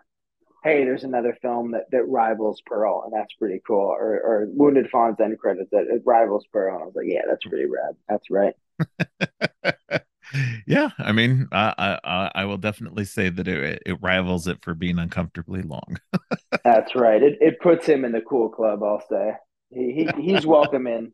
[0.62, 3.88] hey, there's another film that, that rivals Pearl, and that's pretty cool.
[3.88, 6.74] Or, or Wounded Fawn's end credits that it rivals Pearl.
[6.74, 7.96] And I was like, yeah, that's pretty rad.
[8.08, 8.54] That's right.
[10.66, 14.74] yeah, I mean, I, I I will definitely say that it it rivals it for
[14.74, 15.98] being uncomfortably long.
[16.64, 17.22] that's right.
[17.22, 18.82] It it puts him in the cool club.
[18.82, 19.32] I'll say
[19.70, 21.12] he, he he's welcome in.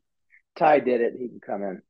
[0.56, 1.14] Ti did it.
[1.18, 1.82] He can come in.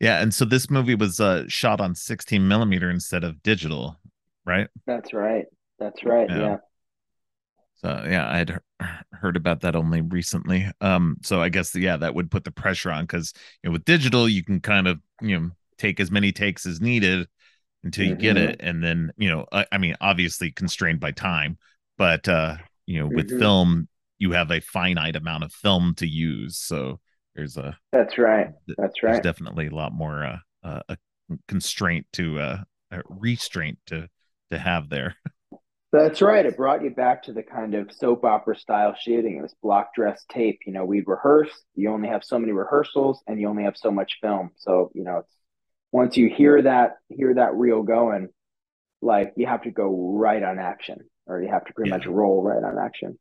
[0.00, 3.98] Yeah, and so this movie was uh, shot on 16 millimeter instead of digital,
[4.44, 4.68] right?
[4.86, 5.46] That's right.
[5.82, 6.28] That's right.
[6.30, 6.38] Yeah.
[6.38, 6.56] yeah.
[7.82, 8.60] So yeah, I had
[9.12, 10.70] heard about that only recently.
[10.80, 13.84] Um, so I guess yeah, that would put the pressure on because you know with
[13.84, 17.26] digital you can kind of you know take as many takes as needed
[17.82, 18.20] until you mm-hmm.
[18.20, 21.58] get it, and then you know I, I, mean obviously constrained by time,
[21.98, 22.56] but uh,
[22.86, 23.40] you know with mm-hmm.
[23.40, 27.00] film you have a finite amount of film to use, so
[27.34, 29.20] there's a that's right, that's right.
[29.20, 30.96] Definitely a lot more uh, uh a
[31.48, 32.58] constraint to uh
[32.92, 34.08] uh, restraint to
[34.52, 35.16] to have there.
[35.92, 36.46] That's right.
[36.46, 39.36] It brought you back to the kind of soap opera style shooting.
[39.36, 40.60] It was block dress tape.
[40.66, 41.50] You know, we'd rehearse.
[41.74, 44.52] You only have so many rehearsals, and you only have so much film.
[44.56, 45.36] So you know, it's
[45.92, 48.30] once you hear that hear that reel going,
[49.02, 51.98] like you have to go right on action, or you have to pretty yeah.
[51.98, 53.18] much roll right on action.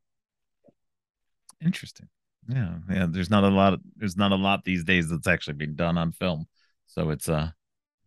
[1.63, 2.07] Interesting.
[2.47, 3.05] Yeah, yeah.
[3.09, 3.73] There's not a lot.
[3.73, 6.47] Of, there's not a lot these days that's actually being done on film.
[6.87, 7.49] So it's uh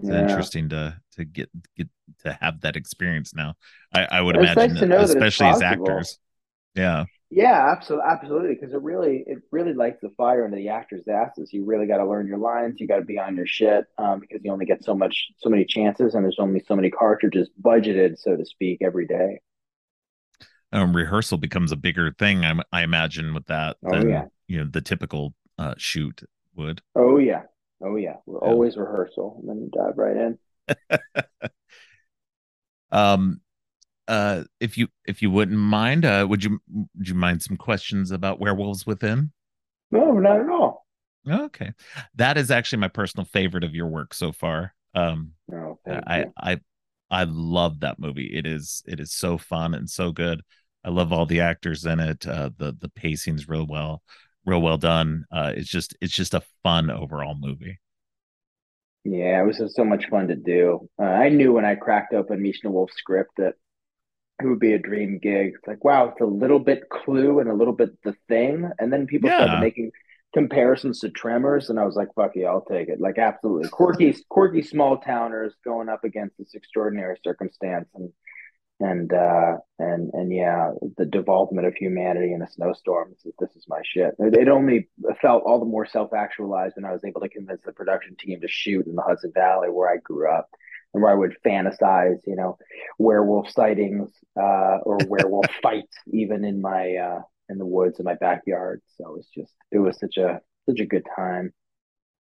[0.01, 0.23] it's yeah.
[0.23, 1.89] interesting to to get get
[2.25, 3.55] to have that experience now.
[3.93, 6.19] I, I would it's imagine, nice especially as actors.
[6.75, 7.05] Yeah.
[7.31, 8.55] Yeah, absolutely, absolutely.
[8.55, 11.53] Because it really, it really lights the fire into the actors' asses.
[11.53, 12.77] You really got to learn your lines.
[12.79, 15.49] You got to be on your shit um, because you only get so much, so
[15.49, 19.41] many chances, and there's only so many cartridges budgeted, so to speak, every day.
[20.73, 22.45] Um, rehearsal becomes a bigger thing.
[22.45, 24.25] I, I imagine with that oh, than yeah.
[24.47, 26.23] you know the typical uh, shoot
[26.57, 26.83] would.
[26.95, 27.43] Oh yeah,
[27.81, 28.17] oh yeah.
[28.27, 28.51] We're yeah.
[28.51, 30.39] always rehearsal, and then you dive right in.
[32.95, 33.41] um
[34.09, 38.11] uh if you if you wouldn't mind uh would you would you mind some questions
[38.11, 39.33] about werewolves within?
[39.91, 40.87] No not at all.
[41.29, 41.73] Okay.
[42.17, 44.75] That is actually my personal favorite of your work so far.
[44.95, 46.33] Um oh, i you.
[46.39, 46.61] i
[47.11, 48.31] i love that movie.
[48.33, 50.43] It is it is so fun and so good.
[50.85, 52.27] I love all the actors in it.
[52.27, 54.03] Uh the the pacing's real well
[54.45, 55.25] real well done.
[55.33, 57.81] Uh it's just it's just a fun overall movie
[59.05, 60.89] yeah, it was so much fun to do.
[60.99, 63.55] Uh, I knew when I cracked open Mishna Wolff's script that
[64.43, 65.53] it would be a dream gig.
[65.55, 68.93] It's like, wow, it's a little bit Clue and a little bit The Thing, and
[68.93, 69.45] then people yeah.
[69.45, 69.93] started making
[70.33, 73.01] comparisons to Tremors, and I was like, fuck yeah, I'll take it.
[73.01, 78.11] Like, absolutely, quirky, quirky small towners going up against this extraordinary circumstance, and
[78.81, 83.11] and uh, and and yeah, the development of humanity in a snowstorm.
[83.11, 84.15] This is, this is my shit.
[84.19, 84.89] It only
[85.21, 88.41] felt all the more self actualized when I was able to convince the production team
[88.41, 90.49] to shoot in the Hudson Valley where I grew up
[90.93, 92.59] and where I would fantasize, you know,
[92.99, 98.15] werewolf sightings uh, or werewolf fights, even in my uh, in the woods in my
[98.15, 98.83] backyard.
[98.97, 101.53] So it was just it was such a such a good time.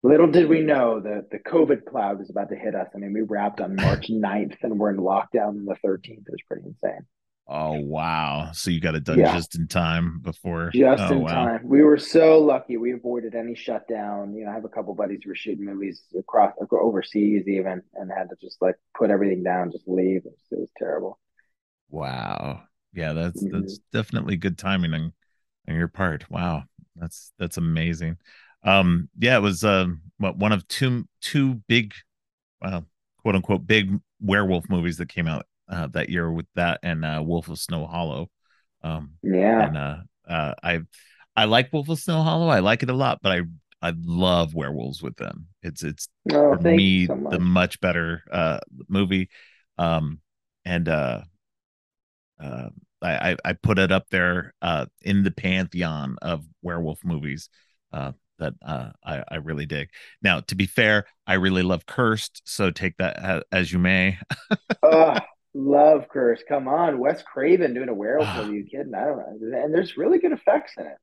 [0.03, 2.87] Little did we know that the COVID cloud was about to hit us.
[2.93, 6.03] I mean, we wrapped on March 9th and we're in lockdown on the 13th.
[6.05, 7.05] It was pretty insane.
[7.49, 8.49] Oh wow!
[8.51, 9.33] So you got it done yeah.
[9.33, 10.69] just in time before.
[10.73, 11.45] Just oh, in wow.
[11.45, 11.61] time.
[11.63, 12.75] We were so lucky.
[12.75, 14.35] We avoided any shutdown.
[14.35, 18.11] You know, I have a couple buddies who were shooting movies across overseas, even, and
[18.11, 20.25] had to just like put everything down, just leave.
[20.25, 21.19] It was, it was terrible.
[21.89, 22.63] Wow.
[22.97, 23.61] Yeah, that's mm-hmm.
[23.61, 25.13] that's definitely good timing on,
[25.69, 26.29] on your part.
[26.31, 26.63] Wow,
[26.95, 28.17] that's that's amazing.
[28.63, 29.87] Um, yeah, it was uh,
[30.17, 31.93] what one of two two big,
[32.61, 32.81] uh,
[33.21, 37.21] quote unquote, big werewolf movies that came out uh, that year with that and uh,
[37.23, 38.29] Wolf of Snow Hollow.
[38.83, 39.97] Um, yeah, and uh,
[40.27, 40.81] uh, I
[41.35, 42.47] I like Wolf of Snow Hollow.
[42.47, 43.41] I like it a lot, but I
[43.81, 45.45] I love Werewolves Within.
[45.61, 47.31] It's it's oh, for me so much.
[47.31, 49.29] the much better uh, movie.
[49.77, 50.19] Um,
[50.65, 51.21] and uh,
[52.43, 52.69] uh,
[53.01, 57.49] I I put it up there uh, in the pantheon of werewolf movies.
[57.93, 59.89] Uh, that uh, I, I really dig.
[60.21, 64.17] Now, to be fair, I really love Cursed, so take that as you may.
[64.83, 65.19] uh,
[65.53, 66.43] Love Cursed.
[66.47, 68.57] Come on, Wes Craven doing a werewolf movie.
[68.57, 68.93] you kidding?
[68.93, 69.57] I don't know.
[69.57, 70.97] And there's really good effects in it.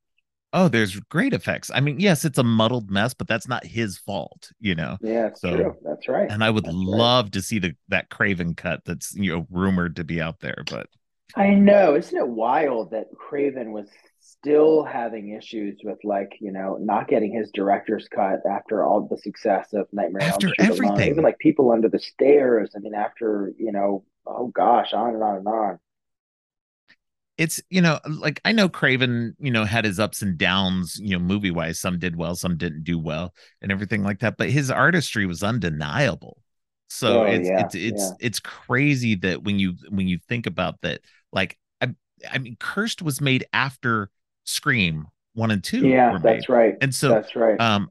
[0.53, 1.69] Oh, there's great effects.
[1.75, 4.97] I mean, yes, it's a muddled mess, but that's not his fault, you know.
[5.01, 5.75] Yeah, so, true.
[5.85, 6.31] That's right.
[6.31, 7.33] And I would that's love right.
[7.33, 10.87] to see the that Craven cut that's you know rumored to be out there, but
[11.37, 13.89] I know, isn't it wild that Craven was
[14.21, 19.19] still having issues with like you know not getting his director's cut after all the
[19.19, 21.03] success of Nightmare after on everything, alone.
[21.03, 22.71] even like people under the stairs.
[22.77, 25.79] I mean, after you know oh gosh, on and on and on.
[27.37, 31.19] It's you know like I know Craven you know had his ups and downs you
[31.19, 34.51] know movie wise some did well some didn't do well and everything like that but
[34.51, 36.39] his artistry was undeniable
[36.95, 38.27] so oh, it's, yeah, it's it's yeah.
[38.27, 41.01] it's crazy that when you when you think about that
[41.33, 41.95] like I
[42.31, 44.11] I mean Cursed was made after
[44.45, 47.91] Scream one and two yeah that's right and so that's right um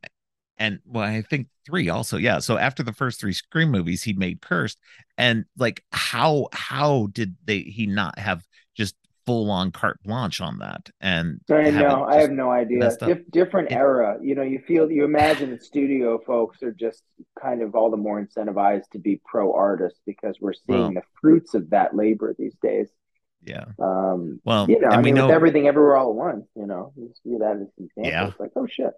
[0.58, 2.18] and well, I think three also.
[2.18, 2.40] Yeah.
[2.40, 4.78] So after the first three Scream movies, he made Cursed,
[5.18, 8.46] and like how how did they he not have
[8.76, 8.96] just
[9.26, 10.90] full on carte blanche on that?
[11.02, 12.96] And I know I have no idea.
[12.98, 14.18] Dif- different it, era.
[14.22, 17.04] You know, you feel you imagine the studio folks are just
[17.42, 21.04] kind of all the more incentivized to be pro artists because we're seeing well, the
[21.22, 22.90] fruits of that labor these days.
[23.44, 23.66] Yeah.
[23.80, 24.40] Um.
[24.44, 26.48] Well, you know, I mean, know, everything everywhere all at once.
[26.56, 28.12] You know, you see that as an example.
[28.12, 28.28] Yeah.
[28.28, 28.94] It's like, oh shit.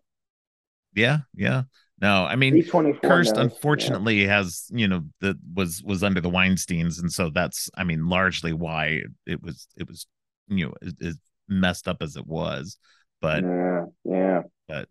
[0.94, 1.64] Yeah, yeah.
[2.02, 2.62] No, I mean,
[3.04, 4.38] Cursed unfortunately yeah.
[4.38, 8.52] has you know that was was under the Weinstein's, and so that's I mean largely
[8.52, 10.06] why it was it was
[10.48, 11.18] you know as
[11.48, 12.78] messed up as it was,
[13.22, 14.88] but yeah, yeah, but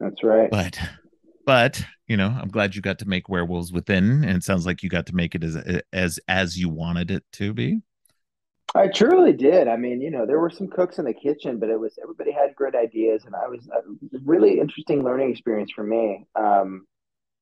[0.00, 0.50] that's right.
[0.50, 0.78] But
[1.46, 4.82] but you know, I'm glad you got to make Werewolves Within, and it sounds like
[4.82, 7.80] you got to make it as as as you wanted it to be.
[8.74, 9.66] I truly did.
[9.66, 12.32] I mean, you know, there were some cooks in the kitchen, but it was everybody
[12.32, 13.80] had great ideas, and I was a
[14.24, 16.86] really interesting learning experience for me um,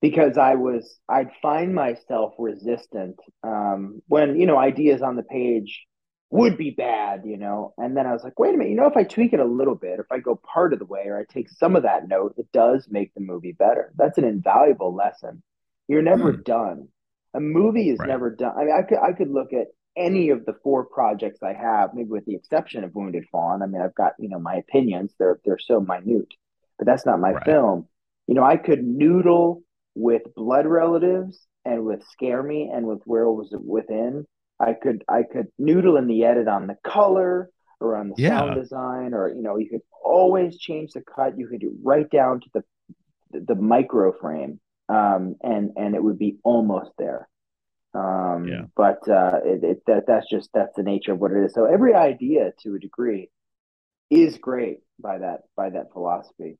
[0.00, 5.84] because I was I'd find myself resistant um, when you know ideas on the page
[6.30, 8.88] would be bad, you know, and then I was like, wait a minute, you know,
[8.88, 11.18] if I tweak it a little bit, if I go part of the way, or
[11.18, 13.92] I take some of that note, it does make the movie better.
[13.96, 15.42] That's an invaluable lesson.
[15.88, 16.44] You're never mm.
[16.44, 16.88] done.
[17.34, 18.08] A movie is right.
[18.08, 18.54] never done.
[18.56, 21.90] I mean, I could I could look at any of the four projects I have,
[21.94, 23.62] maybe with the exception of Wounded Fawn.
[23.62, 26.32] I mean, I've got you know my opinions; they're they're so minute,
[26.78, 27.44] but that's not my right.
[27.44, 27.88] film.
[28.26, 29.62] You know, I could noodle
[29.94, 34.26] with Blood Relatives and with Scare Me and with Werewolves Within.
[34.58, 37.50] I could I could noodle in the edit on the color
[37.80, 38.38] or on the yeah.
[38.38, 41.38] sound design, or you know, you could always change the cut.
[41.38, 42.64] You could do right down to the
[43.32, 47.28] the, the micro frame, um, and and it would be almost there.
[47.94, 48.62] Um, yeah.
[48.76, 51.54] But uh, it, it, that that's just that's the nature of what it is.
[51.54, 53.30] So every idea, to a degree,
[54.10, 56.58] is great by that by that philosophy.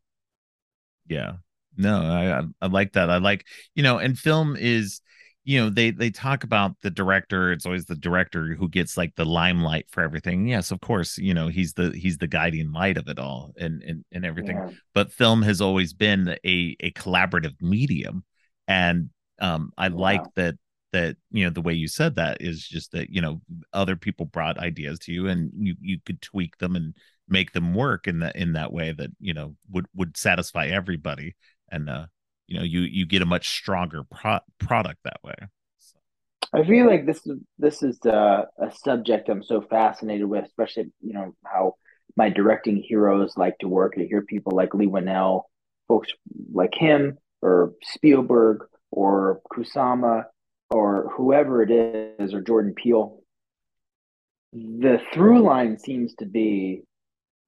[1.09, 1.36] Yeah.
[1.76, 3.11] No, I I like that.
[3.11, 3.44] I like
[3.74, 5.01] you know, and film is
[5.47, 9.14] you know they they talk about the director it's always the director who gets like
[9.14, 12.99] the limelight for everything yes of course you know he's the he's the guiding light
[12.99, 14.70] of it all and and, and everything yeah.
[14.92, 18.24] but film has always been a a collaborative medium
[18.66, 19.09] and
[19.40, 20.57] um i like that
[20.92, 23.40] that you know the way you said that is just that you know
[23.72, 26.94] other people brought ideas to you and you you could tweak them and
[27.28, 31.36] make them work in that in that way that you know would would satisfy everybody
[31.70, 32.07] and uh
[32.47, 35.34] you know you you get a much stronger pro- product that way.
[36.53, 40.92] I feel like this is this is uh, a subject i'm so fascinated with especially
[41.03, 41.74] you know how
[42.16, 43.94] my directing heroes like to work.
[43.94, 45.42] To hear people like leigh whannell
[45.88, 46.11] folks
[46.53, 50.24] like him or spielberg or kusama
[50.70, 53.20] or whoever it is, or Jordan Peele,
[54.53, 56.82] the through line seems to be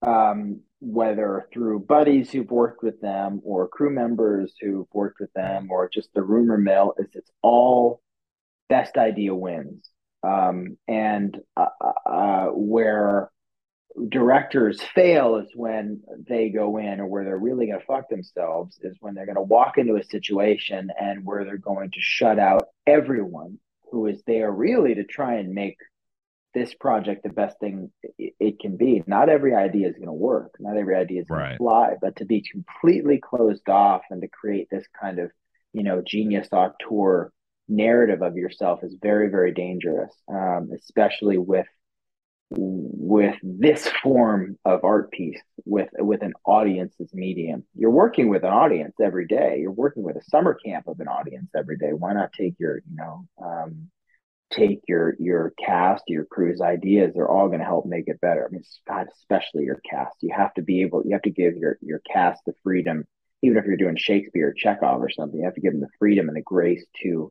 [0.06, 5.68] um, whether through buddies who've worked with them or crew members who've worked with them
[5.70, 8.00] or just the rumor mill is it's all
[8.68, 9.90] best idea wins.
[10.22, 13.30] Um, and uh, uh, uh where
[14.08, 18.78] directors fail is when they go in or where they're really going to fuck themselves
[18.82, 22.38] is when they're going to walk into a situation and where they're going to shut
[22.38, 23.58] out everyone
[23.90, 25.78] who is there really to try and make
[26.54, 29.02] this project the best thing it can be.
[29.06, 30.54] Not every idea is going to work.
[30.58, 31.52] Not every idea is going right.
[31.52, 35.30] to fly, but to be completely closed off and to create this kind of,
[35.72, 37.32] you know, genius auteur
[37.68, 41.66] narrative of yourself is very, very dangerous, um, especially with
[42.50, 48.48] with this form of art piece with with an audience's medium you're working with an
[48.48, 52.14] audience every day you're working with a summer camp of an audience every day why
[52.14, 53.90] not take your you know um,
[54.50, 58.46] take your your cast your crew's ideas they're all going to help make it better
[58.46, 61.56] i mean god especially your cast you have to be able you have to give
[61.56, 63.04] your your cast the freedom
[63.42, 65.88] even if you're doing shakespeare or chekhov or something you have to give them the
[65.98, 67.30] freedom and the grace to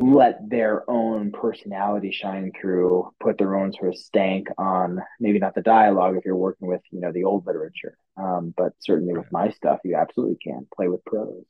[0.00, 5.54] let their own personality shine through, put their own sort of stank on maybe not
[5.54, 7.98] the dialogue if you're working with, you know, the old literature.
[8.16, 11.44] Um, but certainly with my stuff, you absolutely can play with prose.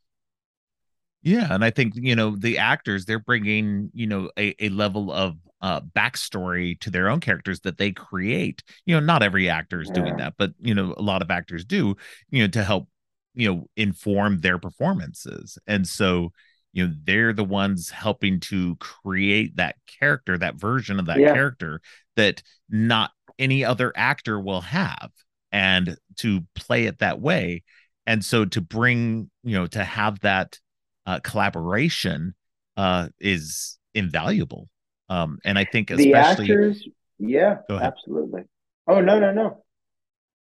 [1.22, 5.12] Yeah, and I think you know the actors they're bringing you know a, a level
[5.12, 8.62] of uh backstory to their own characters that they create.
[8.86, 9.94] You know, not every actor is yeah.
[9.94, 11.96] doing that, but you know a lot of actors do.
[12.30, 12.88] You know, to help
[13.34, 16.32] you know inform their performances, and so
[16.72, 21.32] you know they're the ones helping to create that character that version of that yeah.
[21.32, 21.80] character
[22.16, 25.10] that not any other actor will have
[25.50, 27.62] and to play it that way
[28.06, 30.58] and so to bring you know to have that
[31.08, 32.34] uh, collaboration
[32.76, 34.68] uh, is invaluable.
[35.08, 36.88] Um and i think especially the actors
[37.18, 38.42] yeah absolutely.
[38.86, 39.64] Oh no no no.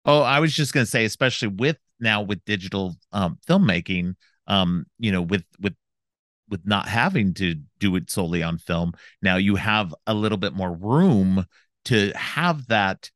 [0.04, 4.16] Oh i was just going to say especially with now with digital um filmmaking
[4.48, 5.76] um you know with with
[6.50, 10.54] with not having to do it solely on film now you have a little bit
[10.54, 11.46] more room
[11.86, 13.12] to have that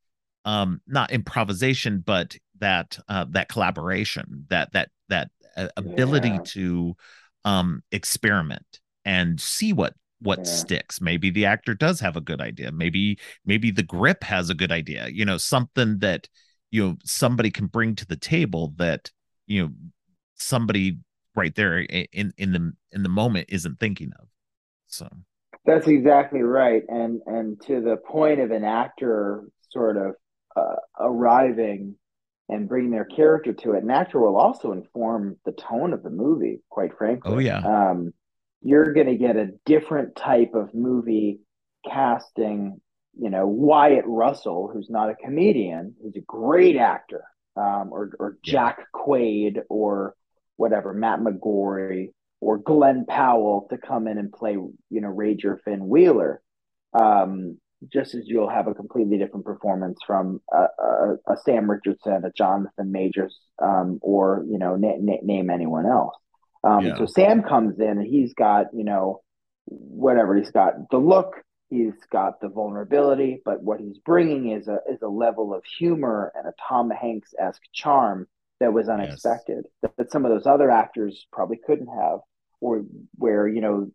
[0.46, 6.39] um not improvisation but that uh that collaboration that that that uh, ability yeah.
[6.46, 6.96] to
[7.46, 10.46] um experiment and see what what yeah.
[10.46, 11.02] sticks.
[11.02, 12.72] Maybe the actor does have a good idea.
[12.72, 16.28] Maybe maybe the grip has a good idea you know something that
[16.72, 19.12] you know somebody can bring to the table that
[19.48, 19.72] you know
[20.36, 20.98] somebody
[21.36, 24.28] right there in in the in the moment isn't thinking of.
[24.88, 25.08] So.
[25.64, 26.82] That's exactly right.
[26.88, 30.16] And and to the point of an actor sort of
[30.56, 31.96] uh, arriving
[32.52, 33.84] and bring their character to it.
[33.84, 37.32] An actor will also inform the tone of the movie, quite frankly.
[37.34, 37.60] Oh yeah.
[37.60, 38.14] Um,
[38.62, 41.39] you're going to get a different type of movie
[41.89, 42.80] casting.
[43.18, 47.24] You know, Wyatt Russell, who's not a comedian, who's a great actor,
[47.56, 50.16] um, or or Jack Quaid, or
[50.58, 55.88] whatever, Matt McGorry, or Glen Powell to come in and play, you know, Rager Finn
[55.88, 56.41] Wheeler.
[56.93, 62.23] Um, just as you'll have a completely different performance from a, a, a Sam Richardson,
[62.25, 66.15] a Jonathan Majors, um, or you know, na- na- name anyone else.
[66.63, 66.97] Um, yeah.
[66.97, 69.21] So Sam comes in and he's got you know,
[69.65, 74.79] whatever he's got the look, he's got the vulnerability, but what he's bringing is a
[74.89, 78.27] is a level of humor and a Tom Hanks esque charm
[78.59, 79.73] that was unexpected yes.
[79.82, 82.19] that, that some of those other actors probably couldn't have,
[82.59, 82.84] or
[83.15, 83.91] where you know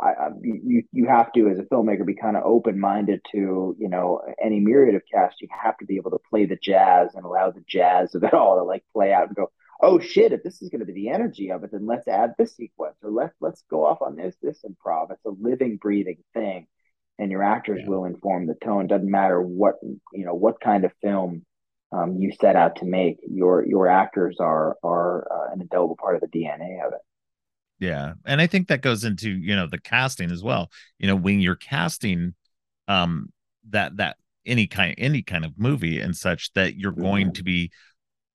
[0.00, 3.76] I, I, you you have to as a filmmaker be kind of open minded to
[3.78, 5.40] you know any myriad of cast.
[5.40, 8.34] You have to be able to play the jazz and allow the jazz of it
[8.34, 9.50] all to like play out and go.
[9.80, 10.32] Oh shit!
[10.32, 12.96] If this is going to be the energy of it, then let's add this sequence
[13.02, 15.10] or let's let's go off on this this improv.
[15.10, 16.66] It's a living, breathing thing,
[17.18, 17.88] and your actors yeah.
[17.88, 18.86] will inform the tone.
[18.86, 19.74] Doesn't matter what
[20.12, 21.44] you know what kind of film
[21.92, 23.18] um, you set out to make.
[23.28, 27.00] Your your actors are are uh, an indelible part of the DNA of it.
[27.82, 28.12] Yeah.
[28.24, 30.70] And I think that goes into, you know, the casting as well.
[31.00, 32.34] You know, when you're casting
[32.86, 33.32] um
[33.70, 34.16] that that
[34.46, 37.32] any kind any kind of movie and such that you're going mm-hmm.
[37.32, 37.70] to be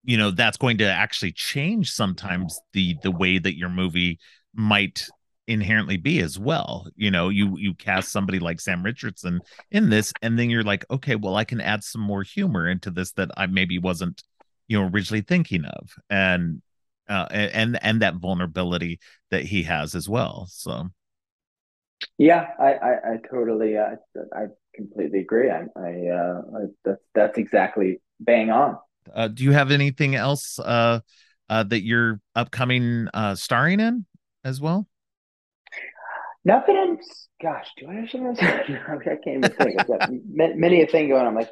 [0.04, 4.20] you know that's going to actually change sometimes the the way that your movie
[4.54, 5.08] might
[5.48, 9.42] inherently be as well you know you you cast somebody like sam richardson
[9.72, 12.90] in this and then you're like okay well i can add some more humor into
[12.90, 14.24] this that i maybe wasn't
[14.70, 16.62] you know originally thinking of and
[17.10, 19.00] uh, and and that vulnerability
[19.32, 20.48] that he has as well.
[20.50, 20.90] So,
[22.18, 23.96] yeah, I I, I totally uh,
[24.34, 25.50] I completely agree.
[25.50, 28.78] I, I, uh, I that's that's exactly bang on.
[29.14, 31.00] Uh, do you have anything else uh,
[31.50, 34.06] uh, that you're upcoming uh, starring in
[34.44, 34.88] as well?
[36.46, 36.78] Nothing.
[36.78, 37.00] In,
[37.42, 38.38] gosh, do I have something?
[38.48, 39.80] I can't even think.
[39.80, 41.28] I've got many a thing going.
[41.28, 41.50] I'm like,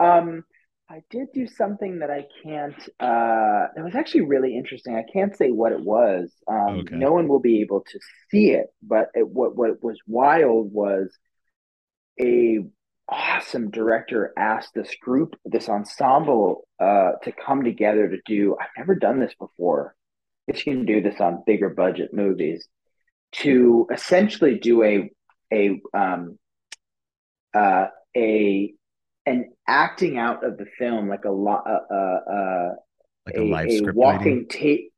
[0.00, 0.44] um,
[0.92, 2.78] I did do something that I can't.
[3.00, 4.94] Uh, that was actually really interesting.
[4.94, 6.30] I can't say what it was.
[6.46, 6.96] Um, okay.
[6.96, 7.98] No one will be able to
[8.30, 11.08] see it, but it, what what was wild was
[12.20, 12.58] a
[13.08, 18.54] awesome director asked this group, this ensemble, uh, to come together to do.
[18.60, 19.94] I've never done this before.
[20.46, 22.68] If you can do this on bigger budget movies,
[23.36, 25.10] to essentially do a
[25.50, 26.38] a um,
[27.54, 28.74] uh, a
[29.26, 32.70] and acting out of the film like a lot uh, uh, uh,
[33.26, 34.92] like a, a, live a walking tape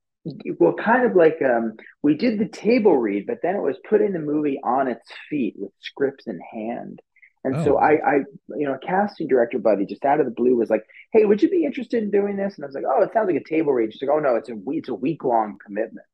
[0.59, 4.12] well kind of like um we did the table read but then it was putting
[4.12, 7.01] the movie on its feet with scripts in hand
[7.45, 7.64] and oh.
[7.64, 8.14] so I, I,
[8.57, 11.43] you know, a casting director buddy just out of the blue was like, "Hey, would
[11.43, 13.45] you be interested in doing this?" And I was like, "Oh, it sounds like a
[13.45, 16.07] table read." She's like, "Oh no, it's a it's a week long commitment,"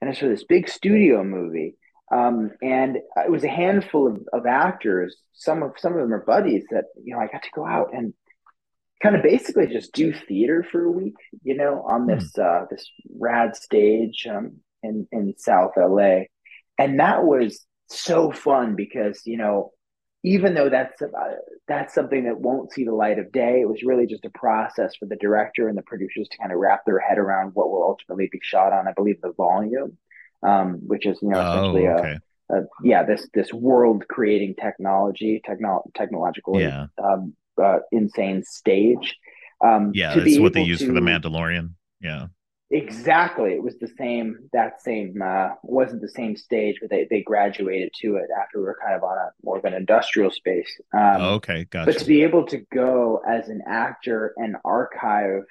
[0.00, 1.76] and it's for this big studio movie.
[2.10, 5.16] Um, and it was a handful of, of actors.
[5.34, 7.92] Some of some of them are buddies that you know I got to go out
[7.92, 8.14] and
[9.02, 11.16] kind of basically just do theater for a week.
[11.42, 12.44] You know, on this mm.
[12.44, 16.22] uh, this rad stage um, in in South LA,
[16.78, 19.72] and that was so fun because you know
[20.24, 21.06] even though that's uh,
[21.68, 24.96] that's something that won't see the light of day, it was really just a process
[24.96, 27.82] for the director and the producers to kind of wrap their head around what will
[27.82, 28.88] ultimately be shot on.
[28.88, 29.96] I believe the volume
[30.42, 32.18] um, which is you know essentially oh, okay.
[32.50, 36.86] a, a, yeah this this world creating technology techno- technological yeah.
[37.02, 39.16] um, uh, insane stage.
[39.64, 41.72] Um, yeah, that's what they use to, for the Mandalorian.
[42.00, 42.26] Yeah,
[42.70, 43.52] exactly.
[43.52, 47.90] It was the same that same uh, wasn't the same stage, but they they graduated
[48.02, 50.80] to it after we were kind of on a more of an industrial space.
[50.94, 51.90] Um, oh, okay, gotcha.
[51.90, 55.42] But to be able to go as an actor and archive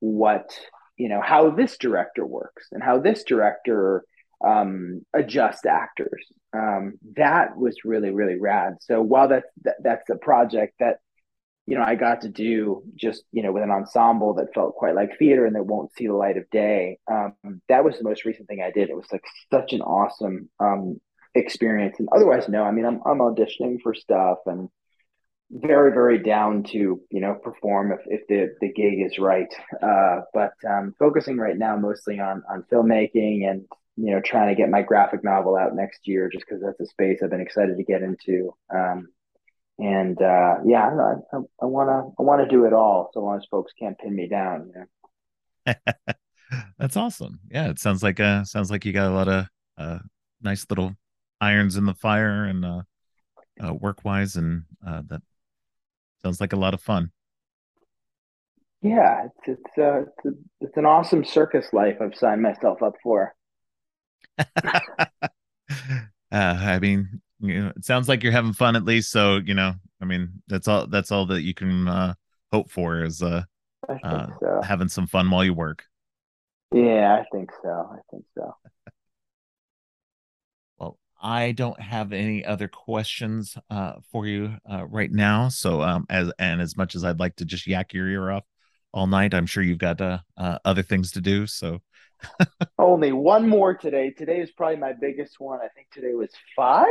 [0.00, 0.58] what
[0.96, 4.04] you know how this director works and how this director
[4.44, 6.24] um, adjust actors.
[6.52, 8.74] Um, that was really really rad.
[8.80, 10.98] So while that's that, that's a project that
[11.66, 14.94] you know I got to do just you know with an ensemble that felt quite
[14.94, 16.98] like theater and that won't see the light of day.
[17.10, 17.34] Um,
[17.68, 18.90] that was the most recent thing I did.
[18.90, 21.00] It was like such an awesome um,
[21.34, 21.96] experience.
[21.98, 24.68] And otherwise, no, I mean I'm I'm auditioning for stuff and
[25.52, 30.20] very very down to you know perform if, if the the gig is right uh,
[30.32, 33.66] but um, focusing right now mostly on on filmmaking and
[33.96, 36.86] you know, trying to get my graphic novel out next year just because that's a
[36.86, 38.54] space I've been excited to get into.
[38.74, 39.08] Um,
[39.78, 43.38] and uh, yeah, I, I want to I want to do it all so long
[43.38, 44.70] as folks can't pin me down.
[44.74, 44.86] You
[45.66, 45.74] know?
[46.78, 47.40] that's awesome.
[47.50, 49.46] Yeah, it sounds like uh sounds like you got a lot of
[49.78, 49.98] uh,
[50.40, 50.94] nice little
[51.40, 52.82] irons in the fire and uh,
[53.62, 55.22] uh work wise, and uh, that
[56.22, 57.10] sounds like a lot of fun.
[58.82, 60.30] Yeah, it's it's uh, it's, a,
[60.60, 63.34] it's an awesome circus life I've signed myself up for.
[64.52, 65.22] uh,
[66.30, 69.10] I mean, you know, it sounds like you're having fun at least.
[69.10, 70.86] So you know, I mean, that's all.
[70.86, 72.14] That's all that you can uh,
[72.52, 73.42] hope for is uh,
[73.88, 74.60] uh so.
[74.62, 75.84] having some fun while you work.
[76.72, 77.90] Yeah, I think so.
[77.92, 78.56] I think so.
[80.78, 85.48] well, I don't have any other questions uh, for you uh, right now.
[85.48, 88.44] So, um, as and as much as I'd like to just yak your ear off
[88.94, 91.46] all night, I'm sure you've got uh, uh other things to do.
[91.46, 91.80] So,
[92.78, 94.10] Only one more today.
[94.10, 95.60] Today is probably my biggest one.
[95.60, 96.86] I think today was five.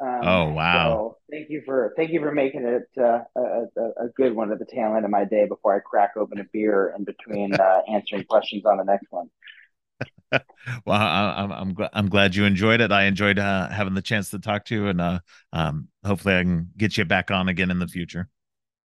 [0.00, 0.92] Um, oh wow!
[0.92, 4.52] So thank you for thank you for making it uh, a, a, a, good one
[4.52, 7.54] at the tail end of my day before I crack open a beer in between
[7.54, 9.28] uh, answering questions on the next one.
[10.84, 12.92] well, I, am I'm glad I'm glad you enjoyed it.
[12.92, 15.20] I enjoyed uh, having the chance to talk to you, and uh,
[15.52, 18.28] um, hopefully I can get you back on again in the future.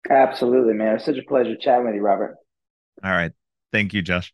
[0.10, 0.96] Absolutely, man.
[0.96, 2.36] It's such a pleasure chatting with you, Robert.
[3.04, 3.32] All right,
[3.72, 4.34] thank you, Josh.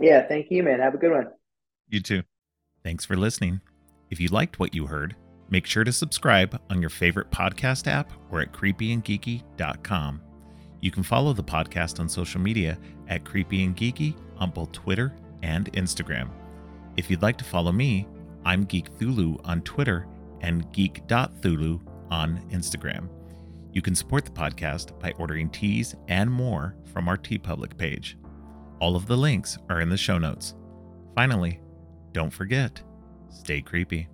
[0.00, 0.80] Yeah, thank you, man.
[0.80, 1.28] Have a good one.
[1.88, 2.22] You too.
[2.84, 3.60] Thanks for listening.
[4.10, 5.16] If you liked what you heard,
[5.50, 10.20] make sure to subscribe on your favorite podcast app or at creepyandgeeky.com.
[10.80, 12.78] You can follow the podcast on social media
[13.08, 16.30] at Creepy and Geeky on both Twitter and Instagram.
[16.96, 18.06] If you'd like to follow me,
[18.44, 20.06] I'm Geek Thulu on Twitter
[20.40, 21.80] and geek.thulu
[22.10, 23.08] on Instagram.
[23.72, 28.16] You can support the podcast by ordering teas and more from our TeePublic page.
[28.80, 30.54] All of the links are in the show notes.
[31.14, 31.60] Finally,
[32.12, 32.80] don't forget,
[33.28, 34.08] stay creepy.